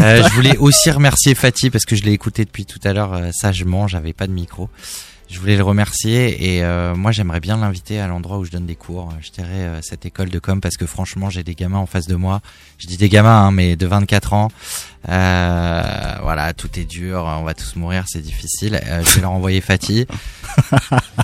[0.00, 3.12] Euh, je voulais aussi remercier Fatih parce que je l'ai écouté depuis tout à l'heure
[3.14, 4.68] euh, sagement, j'avais pas de micro.
[5.32, 8.66] Je voulais le remercier et euh, moi j'aimerais bien l'inviter à l'endroit où je donne
[8.66, 9.10] des cours.
[9.20, 12.06] Je dirais euh, cette école de com parce que franchement j'ai des gamins en face
[12.08, 12.40] de moi.
[12.78, 14.48] Je dis des gamins hein, mais de 24 ans.
[15.08, 15.82] Euh,
[16.22, 18.80] voilà, tout est dur, on va tous mourir, c'est difficile.
[18.84, 20.06] Euh, je vais leur envoyer Fatih.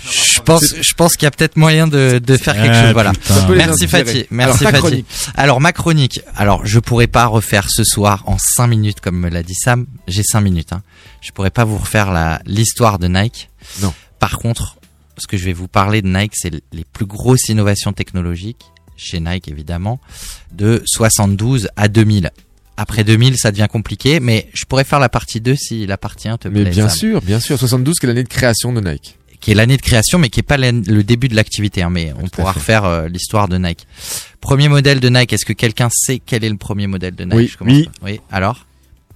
[0.09, 2.92] Je pense, je pense qu'il y a peut-être moyen de, de faire quelque Ah, chose.
[2.92, 3.12] Voilà.
[3.57, 3.88] Merci.
[3.88, 4.18] Fatih.
[4.18, 5.04] Alors, Merci ta Fatih.
[5.34, 6.20] Alors ma chronique.
[6.36, 9.86] Alors je pourrais pas refaire ce soir en 5 minutes comme me l'a dit Sam.
[10.07, 10.72] J'ai 5 minutes.
[10.72, 10.82] Hein.
[11.20, 13.48] Je pourrais pas vous refaire la l'histoire de Nike.
[13.83, 13.93] Non.
[14.19, 14.77] Par contre,
[15.19, 19.21] ce que je vais vous parler de Nike, c'est les plus grosses innovations technologiques chez
[19.21, 20.01] Nike évidemment
[20.53, 22.31] de 72 à 2000.
[22.79, 26.29] Après 2000, ça devient compliqué, mais je pourrais faire la partie 2 si la partie
[26.29, 26.71] 1 te mais plaît.
[26.71, 26.99] bien Sam.
[26.99, 29.83] sûr bien sûr 72 qui est l'année de création de Nike Qui est l'année de
[29.83, 31.83] création, mais qui est pas le début de l'activité.
[31.83, 32.59] hein, mais on pourra fait.
[32.61, 33.87] refaire euh, l'histoire de Nike.
[34.41, 35.33] Premier modèle de Nike.
[35.33, 37.35] Est-ce que quelqu'un sait quel est le premier modèle de Nike?
[37.37, 37.49] Oui.
[37.49, 37.89] Je commence Oui.
[38.03, 38.21] Oui.
[38.31, 38.67] Alors?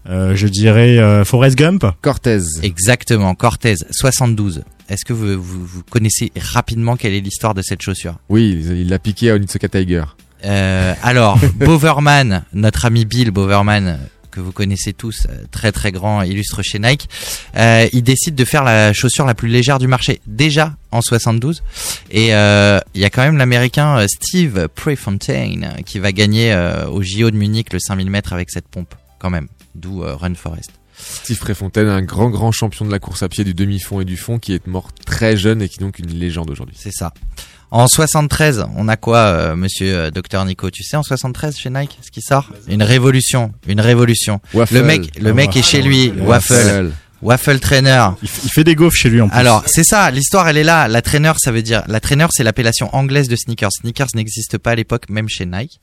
[0.09, 1.85] Euh, je dirais euh, Forrest Gump.
[2.01, 4.63] Cortez Exactement, Cortez 72.
[4.89, 8.17] Est-ce que vous, vous, vous connaissez rapidement quelle est l'histoire de cette chaussure?
[8.29, 10.05] Oui il l'a piqué à Onitsuka Tiger
[10.45, 13.99] euh, Alors, Boverman, notre ami Bill Boverman,
[14.31, 17.09] que vous connaissez tous, très très grand, illustre chez Nike,
[17.57, 21.63] euh, il décide de faire la chaussure la plus légère du marché déjà en 72.
[22.11, 27.03] Et euh, il y a quand même l'américain Steve Prefontaine qui va gagner euh, au
[27.03, 29.49] JO de Munich le 5000 mètres avec cette pompe, quand même.
[29.75, 30.73] D'où euh, Run Forest.
[30.99, 34.17] Steve Préfontaine, un grand grand champion de la course à pied du demi-fond et du
[34.19, 36.77] fond qui est mort très jeune et qui est donc une légende aujourd'hui.
[36.79, 37.13] C'est ça.
[37.71, 40.71] En 73, on a quoi, euh, monsieur euh, Docteur Nico?
[40.71, 42.51] Tu sais, en 73 chez Nike, ce qui sort?
[42.69, 44.41] Une révolution, une révolution.
[44.53, 44.75] Waffle.
[44.75, 46.53] Le mec, le Ah, mec est chez lui, Waffle.
[46.55, 46.93] waffle,
[47.23, 48.09] waffle trainer.
[48.23, 49.37] Il, fait des gaufres chez lui en plus.
[49.39, 50.89] Alors, c'est ça, l'histoire elle est là.
[50.89, 53.71] La trainer, ça veut dire la trainer, c'est l'appellation anglaise de sneakers.
[53.73, 55.81] Sneakers n'existe pas à l'époque, même chez Nike.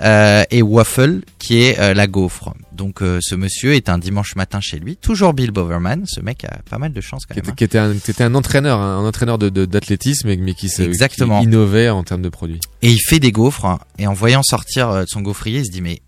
[0.00, 2.54] Euh, et waffle, qui est euh, la gaufre.
[2.72, 6.04] Donc, euh, ce monsieur est un dimanche matin chez lui, toujours Bill Boverman.
[6.06, 7.50] Ce mec a pas mal de chance quand Qui même.
[7.50, 7.54] était, hein.
[7.56, 10.70] qui était un, qui était un entraîneur, hein, un entraîneur de, de- d'athlétisme, mais, qui,
[10.82, 11.40] Exactement.
[11.40, 12.60] qui innovait en termes de produits.
[12.80, 13.66] Et il fait des gaufres.
[13.66, 13.78] hein.
[13.98, 16.00] Et en voyant sortir euh, de son gaufrier, il se dit mais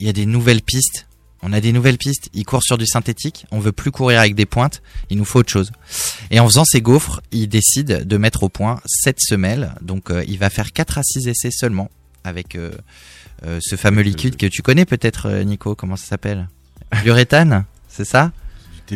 [0.00, 1.06] il y a des nouvelles pistes.
[1.42, 2.28] On a des nouvelles pistes.
[2.32, 3.46] Il court sur du synthétique.
[3.50, 4.80] On veut plus courir avec des pointes.
[5.10, 5.72] Il nous faut autre chose.
[6.30, 9.74] Et en faisant ses gaufres, il décide de mettre au point sept semelles.
[9.82, 11.90] Donc euh, il va faire 4 à 6 essais seulement
[12.22, 12.70] avec euh,
[13.44, 15.74] euh, ce fameux liquide que tu connais peut-être, Nico.
[15.74, 16.48] Comment ça s'appelle?
[17.04, 18.30] L'uréthane, c'est ça?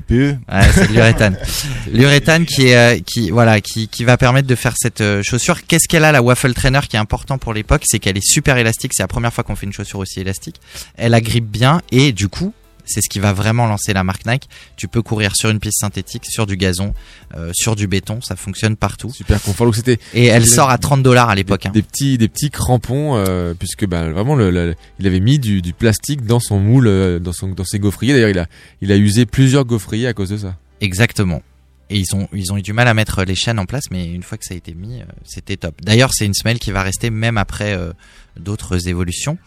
[0.01, 0.39] TPE.
[0.75, 2.47] C'est l'uréthane.
[2.59, 5.67] Euh, qui va permettre de faire cette euh, chaussure.
[5.67, 8.57] Qu'est-ce qu'elle a la Waffle Trainer qui est important pour l'époque, c'est qu'elle est super
[8.59, 8.93] élastique.
[8.95, 10.61] C'est la première fois qu'on fait une chaussure aussi élastique.
[10.97, 12.53] Elle agrippe bien et du coup,
[12.87, 14.49] c'est ce qui va vraiment lancer la marque Nike.
[14.77, 16.95] Tu peux courir sur une piste synthétique, sur du gazon,
[17.37, 19.11] euh, sur du béton, ça fonctionne partout.
[19.13, 19.67] Super confort.
[19.67, 21.63] Donc c'était Et elle sort à 30 dollars à l'époque.
[21.63, 21.73] des, hein.
[21.73, 25.61] des petits des petits crampons euh, puisque bah, vraiment le, le- il avait mis du,
[25.63, 28.47] du plastique dans son moule euh, dans son dans ses gaufriers d'ailleurs il a
[28.81, 31.43] il a usé plusieurs gaufriers à cause de ça Exactement.
[31.89, 34.07] Et ils ont, ils ont eu du mal à mettre les chaînes en place, mais
[34.13, 35.77] une fois que ça a été mis, euh, c'était top.
[35.83, 37.93] D'ailleurs, c'est une semelle qui va rester même après euh,
[38.39, 39.39] d'autres évolutions.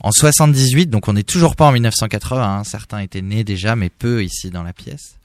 [0.00, 3.90] En 78, donc on n'est toujours pas en 1980, hein, certains étaient nés déjà, mais
[3.90, 5.16] peu ici dans la pièce.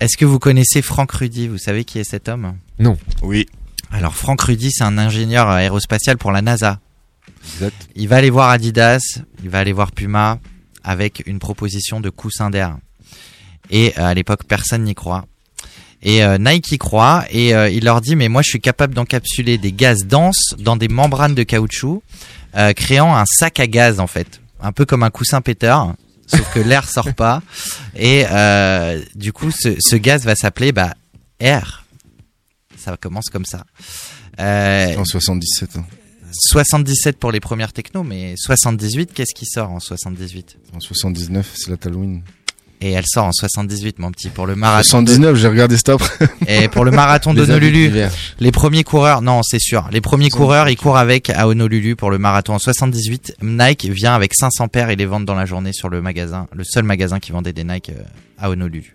[0.00, 2.56] Est-ce que vous connaissez Frank Rudy Vous savez qui est cet homme?
[2.78, 3.46] Non Oui.
[3.90, 6.80] Alors Frank Rudy, c'est un ingénieur aérospatial pour la NASA.
[7.54, 7.88] Exact.
[7.94, 10.38] Il va aller voir Adidas, il va aller voir Puma
[10.84, 12.76] avec une proposition de coussin d'air.
[13.70, 15.26] Et euh, à l'époque, personne n'y croit.
[16.02, 18.94] Et euh, Nike y croit et euh, il leur dit mais moi je suis capable
[18.94, 22.02] d'encapsuler des gaz denses dans des membranes de caoutchouc,
[22.56, 25.94] euh, créant un sac à gaz en fait, un peu comme un coussin péteur,
[26.26, 27.42] sauf que l'air sort pas.
[27.94, 30.94] Et euh, du coup, ce, ce gaz va s'appeler bah,
[31.40, 31.84] air.
[32.76, 33.64] Ça commence comme ça.
[34.38, 35.76] Euh, En 77.
[35.76, 35.84] hein.
[36.32, 41.70] 77 pour les premières techno, mais 78, qu'est-ce qui sort en 78 En 79, c'est
[41.70, 42.22] la Talouine.
[42.82, 44.82] Et elle sort en 78, mon petit, pour le marathon.
[45.00, 46.28] 79, j'ai regardé après.
[46.46, 48.12] Et pour le marathon Les d'Honolulu, divers.
[48.38, 52.10] les premiers coureurs, non, c'est sûr, les premiers coureurs, ils courent avec à Honolulu pour
[52.10, 53.36] le marathon en 78.
[53.42, 56.64] Nike vient avec 500 paires et les vend dans la journée sur le magasin, le
[56.64, 58.02] seul magasin qui vendait des Nike euh,
[58.38, 58.94] à Honolulu.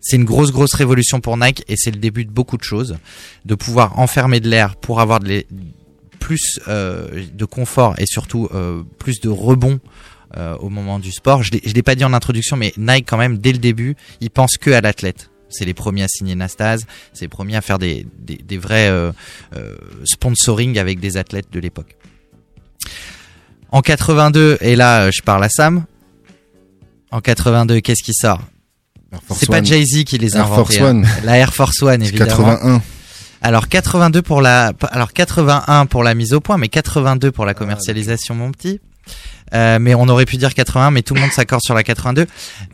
[0.00, 2.96] C'est une grosse, grosse révolution pour Nike et c'est le début de beaucoup de choses.
[3.44, 5.46] De pouvoir enfermer de l'air pour avoir de l'ai-
[6.18, 9.80] plus euh, de confort et surtout euh, plus de rebond
[10.36, 11.42] euh, au moment du sport.
[11.42, 13.96] Je l'ai- je l'ai pas dit en introduction, mais Nike quand même dès le début,
[14.20, 15.30] il pense que à l'athlète.
[15.50, 18.88] C'est les premiers à signer Nastase, c'est les premiers à faire des, des, des vrais
[18.90, 19.12] euh,
[19.56, 21.96] euh, sponsoring avec des athlètes de l'époque.
[23.70, 25.84] En 82, et là euh, je parle à Sam.
[27.10, 28.42] En 82, qu'est-ce qui sort?
[29.34, 29.62] C'est pas.
[29.64, 30.74] Jay-Z qui les a Air inventés.
[30.76, 31.04] Force One.
[31.06, 31.20] hein.
[31.24, 32.28] La Air Force One, évidemment.
[32.28, 32.82] 81.
[33.40, 37.54] Alors 82 pour la, alors 81 pour la mise au point, mais 82 pour la
[37.54, 38.80] commercialisation, mon petit.
[39.54, 42.26] Euh, mais on aurait pu dire 81, mais tout le monde s'accorde sur la 82.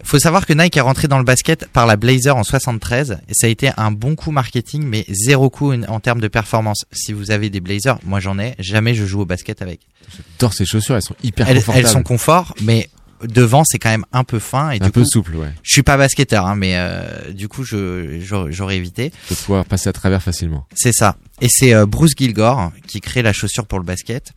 [0.03, 3.35] Faut savoir que Nike est rentré dans le basket par la Blazer en 73 et
[3.35, 6.85] ça a été un bon coup marketing, mais zéro coup en, en termes de performance.
[6.93, 9.81] Si vous avez des Blazers, moi j'en ai, jamais je joue au basket avec.
[10.16, 12.89] J'adore ces chaussures elles sont hyper Elles, confortables elles sont confort, mais
[13.23, 15.73] devant c'est quand même un peu fin et un du peu coup, souple ouais je
[15.73, 19.12] suis pas basketteur, hein, mais euh, du coup je j'aurais j'aurais évité.
[19.31, 21.17] de pouvoir passer à travers facilement C'est ça.
[21.41, 24.33] Et c'est euh, Bruce Gilgore qui crée la chaussure pour le basket.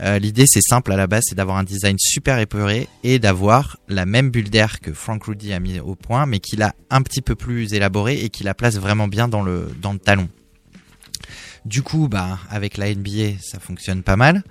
[0.00, 3.76] Euh, L'idée, c'est simple à la base, c'est d'avoir un design super épuré et d'avoir
[3.88, 7.02] la même bulle d'air que Frank Rudy a mis au point, mais qu'il a un
[7.02, 10.28] petit peu plus élaboré et qui la place vraiment bien dans le, dans le talon.
[11.64, 14.42] Du coup, bah, avec la NBA, ça fonctionne pas mal.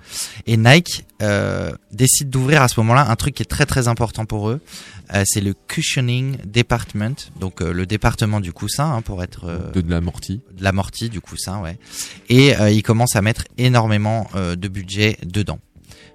[0.46, 4.24] Et Nike euh, décide d'ouvrir à ce moment-là un truc qui est très très important
[4.24, 4.60] pour eux.
[5.14, 9.70] Euh, c'est le cushioning department, donc euh, le département du coussin, hein, pour être euh,
[9.72, 11.76] de, de l'amorti de l'amorti du coussin, ouais.
[12.30, 15.58] Et euh, ils commencent à mettre énormément euh, de budget dedans.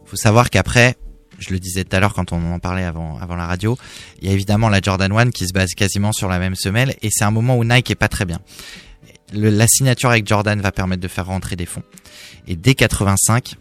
[0.06, 0.96] Faut savoir qu'après,
[1.38, 3.78] je le disais tout à l'heure quand on en parlait avant, avant la radio,
[4.22, 6.96] il y a évidemment la Jordan 1 qui se base quasiment sur la même semelle
[7.02, 8.40] et c'est un moment où Nike est pas très bien.
[9.34, 11.84] Le- la signature avec Jordan va permettre de faire rentrer des fonds.
[12.48, 13.56] Et dès 85,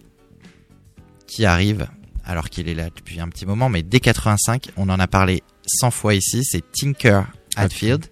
[1.27, 1.87] qui arrive
[2.25, 5.43] alors qu'il est là depuis un petit moment, mais dès 85, on en a parlé
[5.67, 7.23] 100 fois ici, c'est Tinker
[7.57, 8.07] Hatfield,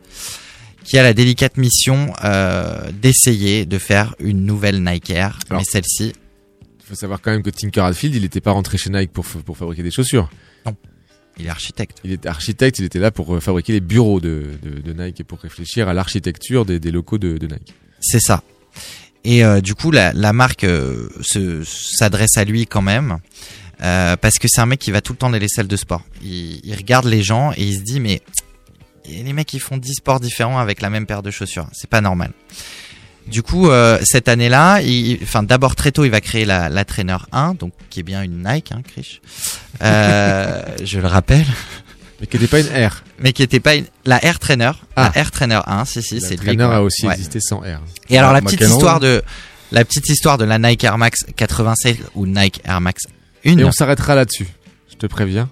[0.84, 5.64] qui a la délicate mission euh, d'essayer de faire une nouvelle Nike Air, Alors, mais
[5.64, 6.12] celle-ci,
[6.80, 9.26] Il faut savoir quand même que Tinker Hatfield, il n'était pas rentré chez Nike pour
[9.26, 10.30] fabriquer des chaussures.
[11.38, 11.98] Il est architecte.
[12.04, 15.20] Il était architecte, il était là pour euh, fabriquer les bureaux de, de, de Nike
[15.20, 17.74] et pour réfléchir à l'architecture des, des locaux de, de Nike.
[18.00, 18.42] C'est ça.
[19.24, 23.18] Et euh, du coup, la, la marque euh, se- s'adresse à lui quand même.
[23.82, 25.76] euh, parce que c'est un mec qui va tout le temps dans les salles de
[25.76, 26.02] sport.
[26.22, 28.20] Il, il regarde les gens et il se dit mais
[29.06, 31.66] les mecs ils font 10 sports différents avec la même paire de chaussures.
[31.72, 32.32] C'est pas normal.
[33.26, 36.84] Du coup, euh, cette année-là, il, enfin d'abord très tôt, il va créer la, la
[36.84, 39.20] Trainer 1, donc qui est bien une Nike, hein, Krish.
[39.82, 41.46] Euh, je le rappelle.
[42.20, 43.02] Mais qui n'était pas une Air.
[43.18, 45.10] Mais qui était pas une, la Air Trainer, Ah.
[45.14, 46.36] la Air Trainer 1, si si, c'est.
[46.36, 47.14] Trainer a aussi Ouais.
[47.14, 47.80] existé sans Air.
[48.10, 49.22] Et alors Ah, la petite histoire de
[49.72, 53.02] la petite histoire de la Nike Air Max 87 ou Nike Air Max
[53.44, 53.58] 1.
[53.58, 54.46] Et on s'arrêtera là-dessus.
[54.90, 55.48] Je te préviens.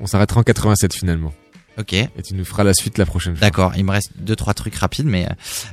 [0.00, 1.32] On s'arrêtera en 87 finalement.
[1.78, 1.92] Ok.
[1.92, 3.40] Et tu nous feras la suite la prochaine fois.
[3.46, 5.28] D'accord, il me reste deux trois trucs rapides, mais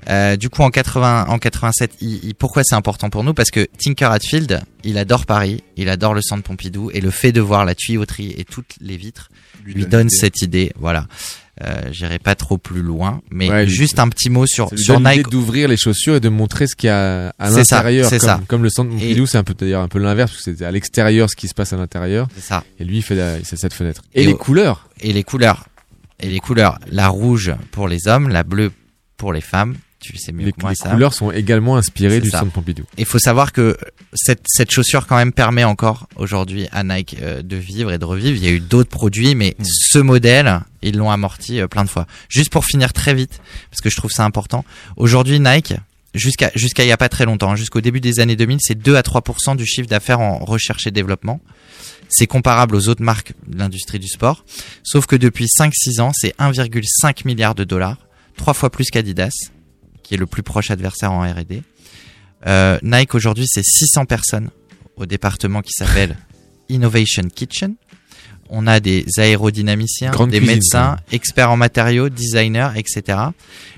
[0.09, 3.33] euh, du coup en 80, en 87, il, il- pourquoi c'est important pour nous?
[3.33, 7.31] Parce que Tinker Hatfield, il adore Paris, il adore le centre Pompidou, et le fait
[7.31, 9.29] de voir la tuyauterie et toutes les vitres
[9.65, 10.73] lui, donne cette idée.
[10.77, 11.07] Voilà,
[11.63, 15.29] euh, j'irai pas trop plus loin, mais Ouais, juste un petit mot sur sur Nike.
[15.29, 18.09] d'ouvrir les chaussures et de montrer ce qu'il y a à l'intérieur.
[18.09, 18.41] c'est comme, ça.
[18.47, 20.71] comme le centre Pompidou, c'est un peu d'ailleurs un peu l'inverse parce que c'est à
[20.71, 22.27] l'extérieur ce qui se passe à l'intérieur.
[22.35, 22.63] C'est ça.
[22.79, 24.01] Et lui il fait la- cette fenêtre.
[24.13, 24.89] Et, Et les au- couleurs.
[24.99, 25.67] Et les couleurs.
[26.19, 26.79] Et les couleurs.
[26.89, 28.71] La rouge pour les hommes, la bleue
[29.17, 29.75] pour les femmes.
[29.99, 30.89] Tu sais mieux Les, que moi les ça.
[30.91, 32.39] couleurs sont également inspirées du ça.
[32.39, 32.83] centre Pompidou.
[32.97, 33.77] Il faut savoir que
[34.13, 38.03] cette, cette chaussure quand même permet encore aujourd'hui à Nike euh, de vivre et de
[38.03, 38.35] revivre.
[38.35, 39.63] Il y a eu d'autres produits, mais Mm.
[39.65, 42.05] ce modèle, ils l'ont amorti euh, plein de fois.
[42.27, 43.39] Juste pour finir très vite,
[43.71, 44.65] parce que je trouve ça important.
[44.97, 45.75] Aujourd'hui, Nike,
[46.13, 48.75] jusqu'à jusqu'à il y a pas très longtemps, hein, jusqu'au début des années 2000, c'est
[48.75, 51.39] 2 à 3% du chiffre d'affaires en recherche et développement.
[52.09, 54.45] C'est comparable aux autres marques de l'industrie du sport.
[54.83, 57.97] Sauf que depuis 5-6 ans, c'est 1,5 milliard de dollars,
[58.37, 59.33] trois fois plus qu'Adidas,
[60.03, 61.63] qui est le plus proche adversaire en R&D.
[62.45, 64.49] Euh, Nike aujourd'hui, c'est 600 personnes
[64.95, 66.17] au département qui s'appelle
[66.69, 67.75] Innovation Kitchen.
[68.49, 73.17] On a des aérodynamiciens, Grande des cuisine, médecins, experts en matériaux, designers, etc.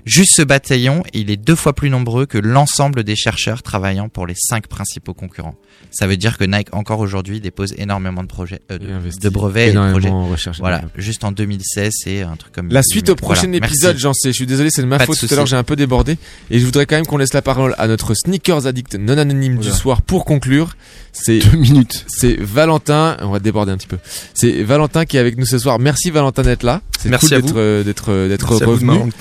[0.05, 4.27] Juste ce bataillon, il est deux fois plus nombreux que l'ensemble des chercheurs travaillant pour
[4.27, 5.55] les cinq principaux concurrents.
[5.91, 9.73] Ça veut dire que Nike encore aujourd'hui dépose énormément de projets, euh, de, brevets et
[9.73, 10.09] de projets.
[10.09, 13.97] en recherche voilà, juste en 2016, c'est un truc comme La suite au prochain épisode,
[13.97, 14.29] j'en sais.
[14.29, 15.19] Je suis désolé, c'est de ma Pas de faute.
[15.19, 16.17] Tout à l'heure, j'ai un peu débordé.
[16.51, 19.57] Et je voudrais quand même qu'on laisse la parole à notre sneakers addict non anonyme
[19.57, 20.75] du soir pour conclure.
[21.13, 22.05] C'est Deux minutes.
[22.07, 23.17] C'est Valentin.
[23.21, 23.97] On va déborder un petit peu.
[24.33, 25.79] C'est Valentin qui est avec nous ce soir.
[25.79, 26.81] Merci Valentin d'être là.
[26.99, 27.83] C'est Merci cool à d'être vous.
[27.83, 29.11] d'être d'être Merci à vous de revenu.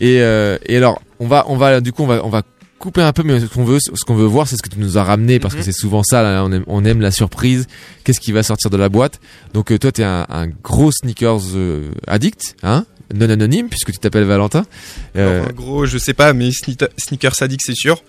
[0.00, 2.42] Et euh, et alors, on va on va du coup on va on va
[2.78, 4.78] couper un peu mais ce qu'on veut ce qu'on veut voir c'est ce que tu
[4.78, 5.64] nous as ramené parce que Mhm.
[5.64, 7.66] c'est souvent ça là, on aime on aime la surprise
[8.04, 9.18] qu'est-ce qui va sortir de la boîte?
[9.54, 12.84] Donc euh, toi t'es un, un gros sneakers euh, addict hein
[13.14, 14.64] non anonyme puisque tu t'appelles Valentin
[15.16, 18.02] Euh, Alors, en gros, je sais pas, mais sneaker- sneaker sadique, c'est sûr.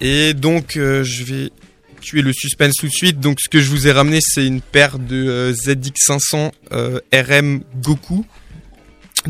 [0.00, 1.50] Et donc, euh, je vais
[2.02, 3.18] tuer le suspense tout de suite.
[3.20, 7.62] Donc, ce que je vous ai ramené, c'est une paire de euh, ZX500 euh, RM
[7.82, 8.26] Goku.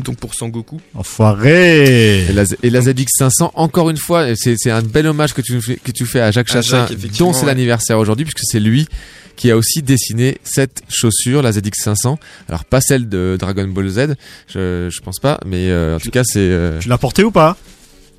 [0.03, 0.81] Donc, pour Sangoku.
[0.95, 5.61] Enfoiré Et la, et la ZX500, encore une fois, c'est un bel hommage que tu,
[5.61, 7.45] fais, que tu fais à Jacques À Chassin, Jacques, dont c'est ouais.
[7.45, 8.87] l'anniversaire aujourd'hui, puisque c'est lui
[9.35, 12.17] qui a aussi dessiné cette chaussure, la ZX500.
[12.49, 14.15] Alors, pas celle de Dragon Ball Z,
[14.47, 16.39] je, je pense pas, mais euh, en tout cas, c'est...
[16.39, 17.57] euh, Tu l'as porté ou pas?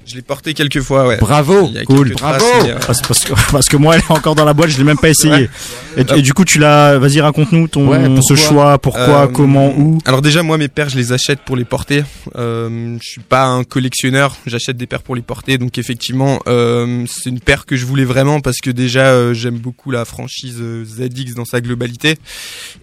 [0.06, 1.16] Je l'ai porté quelques fois, ouais.
[1.18, 4.44] Bravo Cool, bravo traces, euh, parce, parce que, parce que moi elle est encore dans
[4.44, 5.32] la boîte, je l'ai même pas essayé.
[5.34, 5.50] Ouais.
[5.96, 9.68] Et, et du coup tu l'as, vas-y raconte-nous ton Ouais, ce choix, pourquoi, Euh, comment,
[9.76, 9.98] où.
[10.04, 12.04] Alors déjà moi mes paires je les achète pour les porter.
[12.36, 15.58] Euh, je suis pas un collectionneur, j'achète des paires pour les porter.
[15.58, 19.90] Donc effectivement euh, c'est une paire que je voulais vraiment parce que déjà j'aime beaucoup
[19.90, 22.16] la franchise ZX dans sa globalité.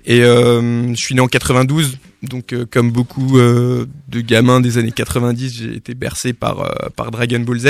[0.06, 1.98] Et euh, je suis né en 92.
[2.24, 6.90] Donc euh, comme beaucoup euh, de gamins des années 90, j'ai été bercé par euh,
[6.96, 7.68] par Dragon Ball Z.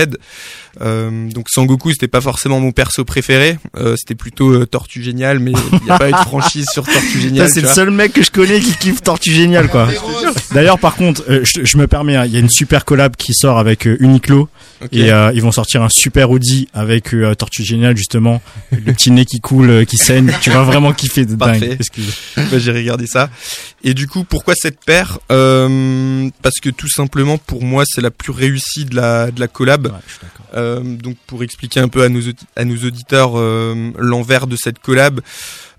[0.82, 5.40] Euh, donc Sangoku c'était pas forcément mon perso préféré, Euh, c'était plutôt euh, Tortue Génial,
[5.40, 7.48] mais il n'y a pas eu de franchise sur Tortue Génial.
[7.48, 7.76] Ça, c'est le vois.
[7.76, 9.88] seul mec que je connais qui kiffe Tortue Génial quoi.
[10.54, 13.16] D'ailleurs par contre, euh, je, je me permets, hein, il y a une super collab
[13.16, 14.50] qui sort avec euh, Uniqlo
[14.92, 18.42] et euh, ils vont sortir un super Audi avec euh, Tortue Génial justement,
[18.72, 20.32] le petit nez qui coule, euh, qui saigne.
[20.42, 21.60] Tu vas vraiment kiffer de Parfait.
[21.70, 21.78] dingue.
[21.80, 22.14] Excuse.
[22.36, 23.30] Bah, j'ai regardé ça.
[23.84, 28.12] Et du coup, pourquoi cette paire Euh, Parce que tout simplement, pour moi, c'est la
[28.12, 29.88] plus réussie de la, de la collab.
[29.88, 30.46] Ouais, je suis d'accord.
[30.56, 32.22] Euh, donc, pour expliquer un peu à nos,
[32.56, 35.22] à nos auditeurs euh, l'envers de cette collab,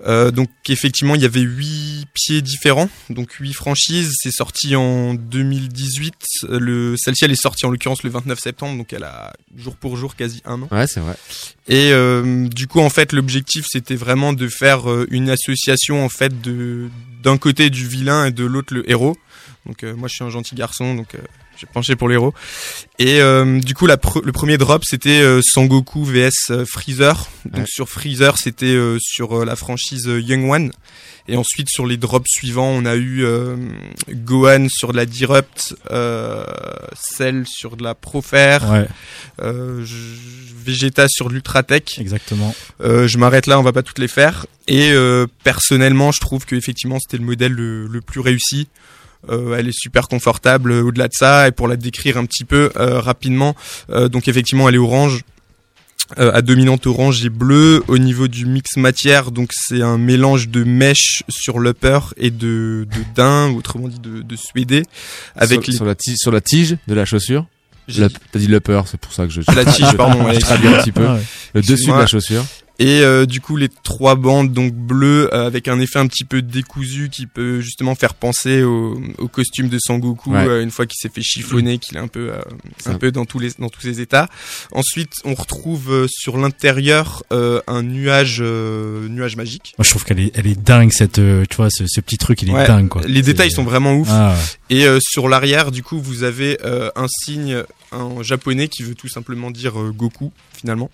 [0.05, 4.12] euh, donc effectivement, il y avait huit pieds différents, donc huit franchises.
[4.16, 6.14] C'est sorti en 2018.
[6.44, 9.76] Euh, Le, celle-ci, elle est sortie en l'occurrence le 29 septembre, donc elle a jour
[9.76, 10.68] pour jour quasi un an.
[10.70, 11.14] Ouais, c'est vrai.
[11.68, 16.09] Et euh, du coup, en fait, l'objectif, c'était vraiment de faire euh, une association, en
[16.09, 16.88] fait, de
[17.22, 19.16] d'un côté du vilain et de l'autre le héros.
[19.64, 21.16] Donc euh, moi, je suis un gentil garçon, donc
[21.62, 22.34] j'ai penché pour le héros.
[22.98, 27.28] Et euh, du coup, la pre- le premier drop, c'était euh, Sangoku vs euh, Freezer.
[27.44, 27.64] Donc Ouais.
[27.68, 30.72] sur Freezer, c'était sur la franchise Young One.
[31.28, 33.24] Et ensuite, sur les drops suivants, on a eu
[34.10, 35.76] Gohan sur de la Disrupt,
[36.94, 38.88] Cell sur de la Profer, Ouais.
[40.64, 41.98] Vegeta sur de l'Ultratech.
[41.98, 42.54] Exactement.
[42.80, 44.46] Je m'arrête là, on va pas toutes les faire.
[44.66, 44.92] Et
[45.44, 48.66] personnellement, je trouve que effectivement, c'était le modèle le, le plus réussi.
[49.31, 51.49] Euh, elle est super confortable euh, au-delà de ça.
[51.49, 53.55] Et pour la décrire un petit peu euh, rapidement,
[53.91, 55.23] euh, donc effectivement, elle est orange.
[56.18, 60.49] Euh, à dominante orange et bleu au niveau du mix matière donc c'est un mélange
[60.49, 64.83] de mèche sur l'upper et de, de daim ou autrement dit de, de suédé
[65.37, 67.47] avec sur, les sur la tige, sur la tige de la chaussure?
[68.33, 69.41] T'as dit l'upper, c'est pour ça que je.
[69.55, 71.07] La tige, je- pardon, Je traduis un petit peu.
[71.07, 71.23] Ah ouais.
[71.55, 72.45] Le dessus de la chaussure.
[72.83, 76.24] Et euh, du coup les trois bandes donc bleues euh, avec un effet un petit
[76.24, 80.47] peu décousu qui peut justement faire penser au, au costume de Sangoku Ouais.
[80.49, 82.41] euh, une fois qu'il s'est fait chiffonner qu'il est un peu euh,
[82.87, 84.28] un peu dans tous les dans tous ses états.
[84.72, 89.74] Ensuite on retrouve euh, sur l'intérieur euh, un nuage euh, nuage magique.
[89.78, 92.18] Moi, je trouve qu'elle est, elle est dingue cette, euh, tu vois, ce, ce petit
[92.18, 93.03] truc, il est Ouais, dingue quoi.
[93.07, 94.09] Les détails sont vraiment ouf.
[94.11, 94.76] Ah, ouais.
[94.76, 97.62] Et euh, sur l'arrière, du coup, vous avez euh, un signe
[97.93, 100.91] en japonais qui veut tout simplement dire euh, Goku, finalement.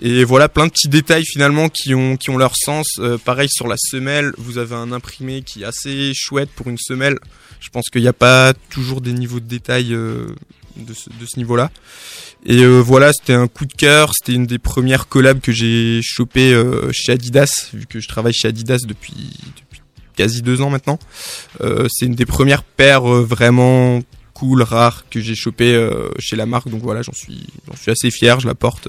[0.00, 2.86] Et voilà, plein de petits détails finalement qui ont, qui ont leur sens.
[2.98, 6.78] Euh, pareil sur la semelle, vous avez un imprimé qui est assez chouette pour une
[6.78, 7.18] semelle.
[7.60, 10.26] Je pense qu'il n'y a pas toujours des niveaux de détail euh,
[10.76, 11.70] de ce, de ce niveau-là.
[12.46, 14.12] Et euh, voilà, c'était un coup de cœur.
[14.14, 18.32] C'était une des premières collabs que j'ai chopé euh, chez Adidas, vu que je travaille
[18.32, 19.82] chez Adidas depuis, depuis
[20.16, 20.98] quasi deux ans maintenant.
[21.60, 24.00] Euh, c'est une des premières paires euh, vraiment
[24.32, 26.70] cool, rares que j'ai chopé chez la marque.
[26.70, 28.40] Donc voilà, j'en suis, j'en suis assez fier.
[28.40, 28.88] Je la porte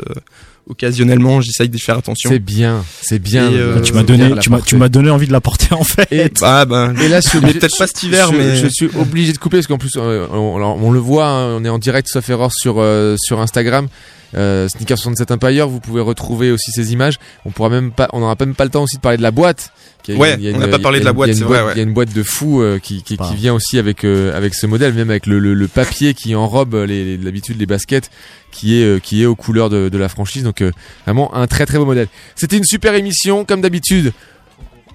[0.71, 1.41] occasionnellement.
[1.41, 2.29] J'essaye d'y faire attention.
[2.29, 3.49] C'est bien, c'est bien.
[3.51, 5.83] Et, euh, tu m'as donné, tu m'as, tu m'as donné envie de la porter en
[5.83, 6.07] fait.
[6.11, 8.89] Et, Ah ben, et là, je suis peut-être pas cet hiver, je, mais je suis
[8.97, 11.69] obligé de couper parce qu'en plus, euh, on, alors, on le voit, hein, on est
[11.69, 13.87] en direct sauf erreur sur euh, sur Instagram.
[14.35, 17.19] Euh, Sneaker 67 Empire, vous pouvez retrouver aussi ces images.
[17.45, 19.31] On pourra même pas, on n'aura même pas le temps aussi de parler de la
[19.31, 19.71] boîte.
[20.09, 21.71] Ouais, il y a on n'a pas parlé de la boîte, c'est vrai, ouais.
[21.75, 24.53] Il y a une boîte de fou euh, qui, qui vient aussi avec euh, avec
[24.55, 28.09] ce modèle, même avec le, le, le papier qui enrobe les, d'habitude les baskets,
[28.51, 30.43] qui est euh, qui est aux couleurs de, de la franchise.
[30.43, 30.63] Donc
[31.05, 32.07] vraiment un très très beau modèle.
[32.35, 34.13] C'était une super émission, comme d'habitude.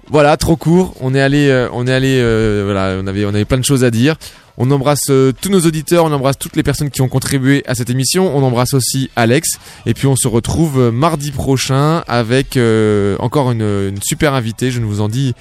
[0.09, 0.93] Voilà, trop court.
[1.01, 3.65] On est allé, euh, on est allé, euh, voilà, on avait, on avait plein de
[3.65, 4.15] choses à dire.
[4.57, 7.75] On embrasse euh, tous nos auditeurs, on embrasse toutes les personnes qui ont contribué à
[7.75, 8.35] cette émission.
[8.35, 9.49] On embrasse aussi Alex.
[9.85, 14.71] Et puis on se retrouve euh, mardi prochain avec euh, encore une, une super invitée.
[14.71, 15.33] Je ne vous en dis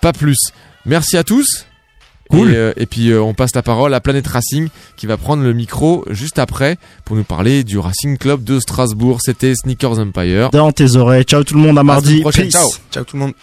[0.00, 0.38] pas plus.
[0.86, 1.66] Merci à tous.
[2.30, 2.50] Cool.
[2.50, 5.42] Et, euh, et puis euh, on passe la parole à Planète Racing qui va prendre
[5.44, 9.18] le micro juste après pour nous parler du Racing Club de Strasbourg.
[9.22, 10.48] C'était Sneakers Empire.
[10.50, 11.24] Dans tes oreilles.
[11.24, 12.08] Ciao tout le monde à À mardi.
[12.08, 12.44] semaine prochaine.
[12.46, 12.52] Peace.
[12.58, 12.70] Ciao.
[12.90, 13.34] ciao tout le monde.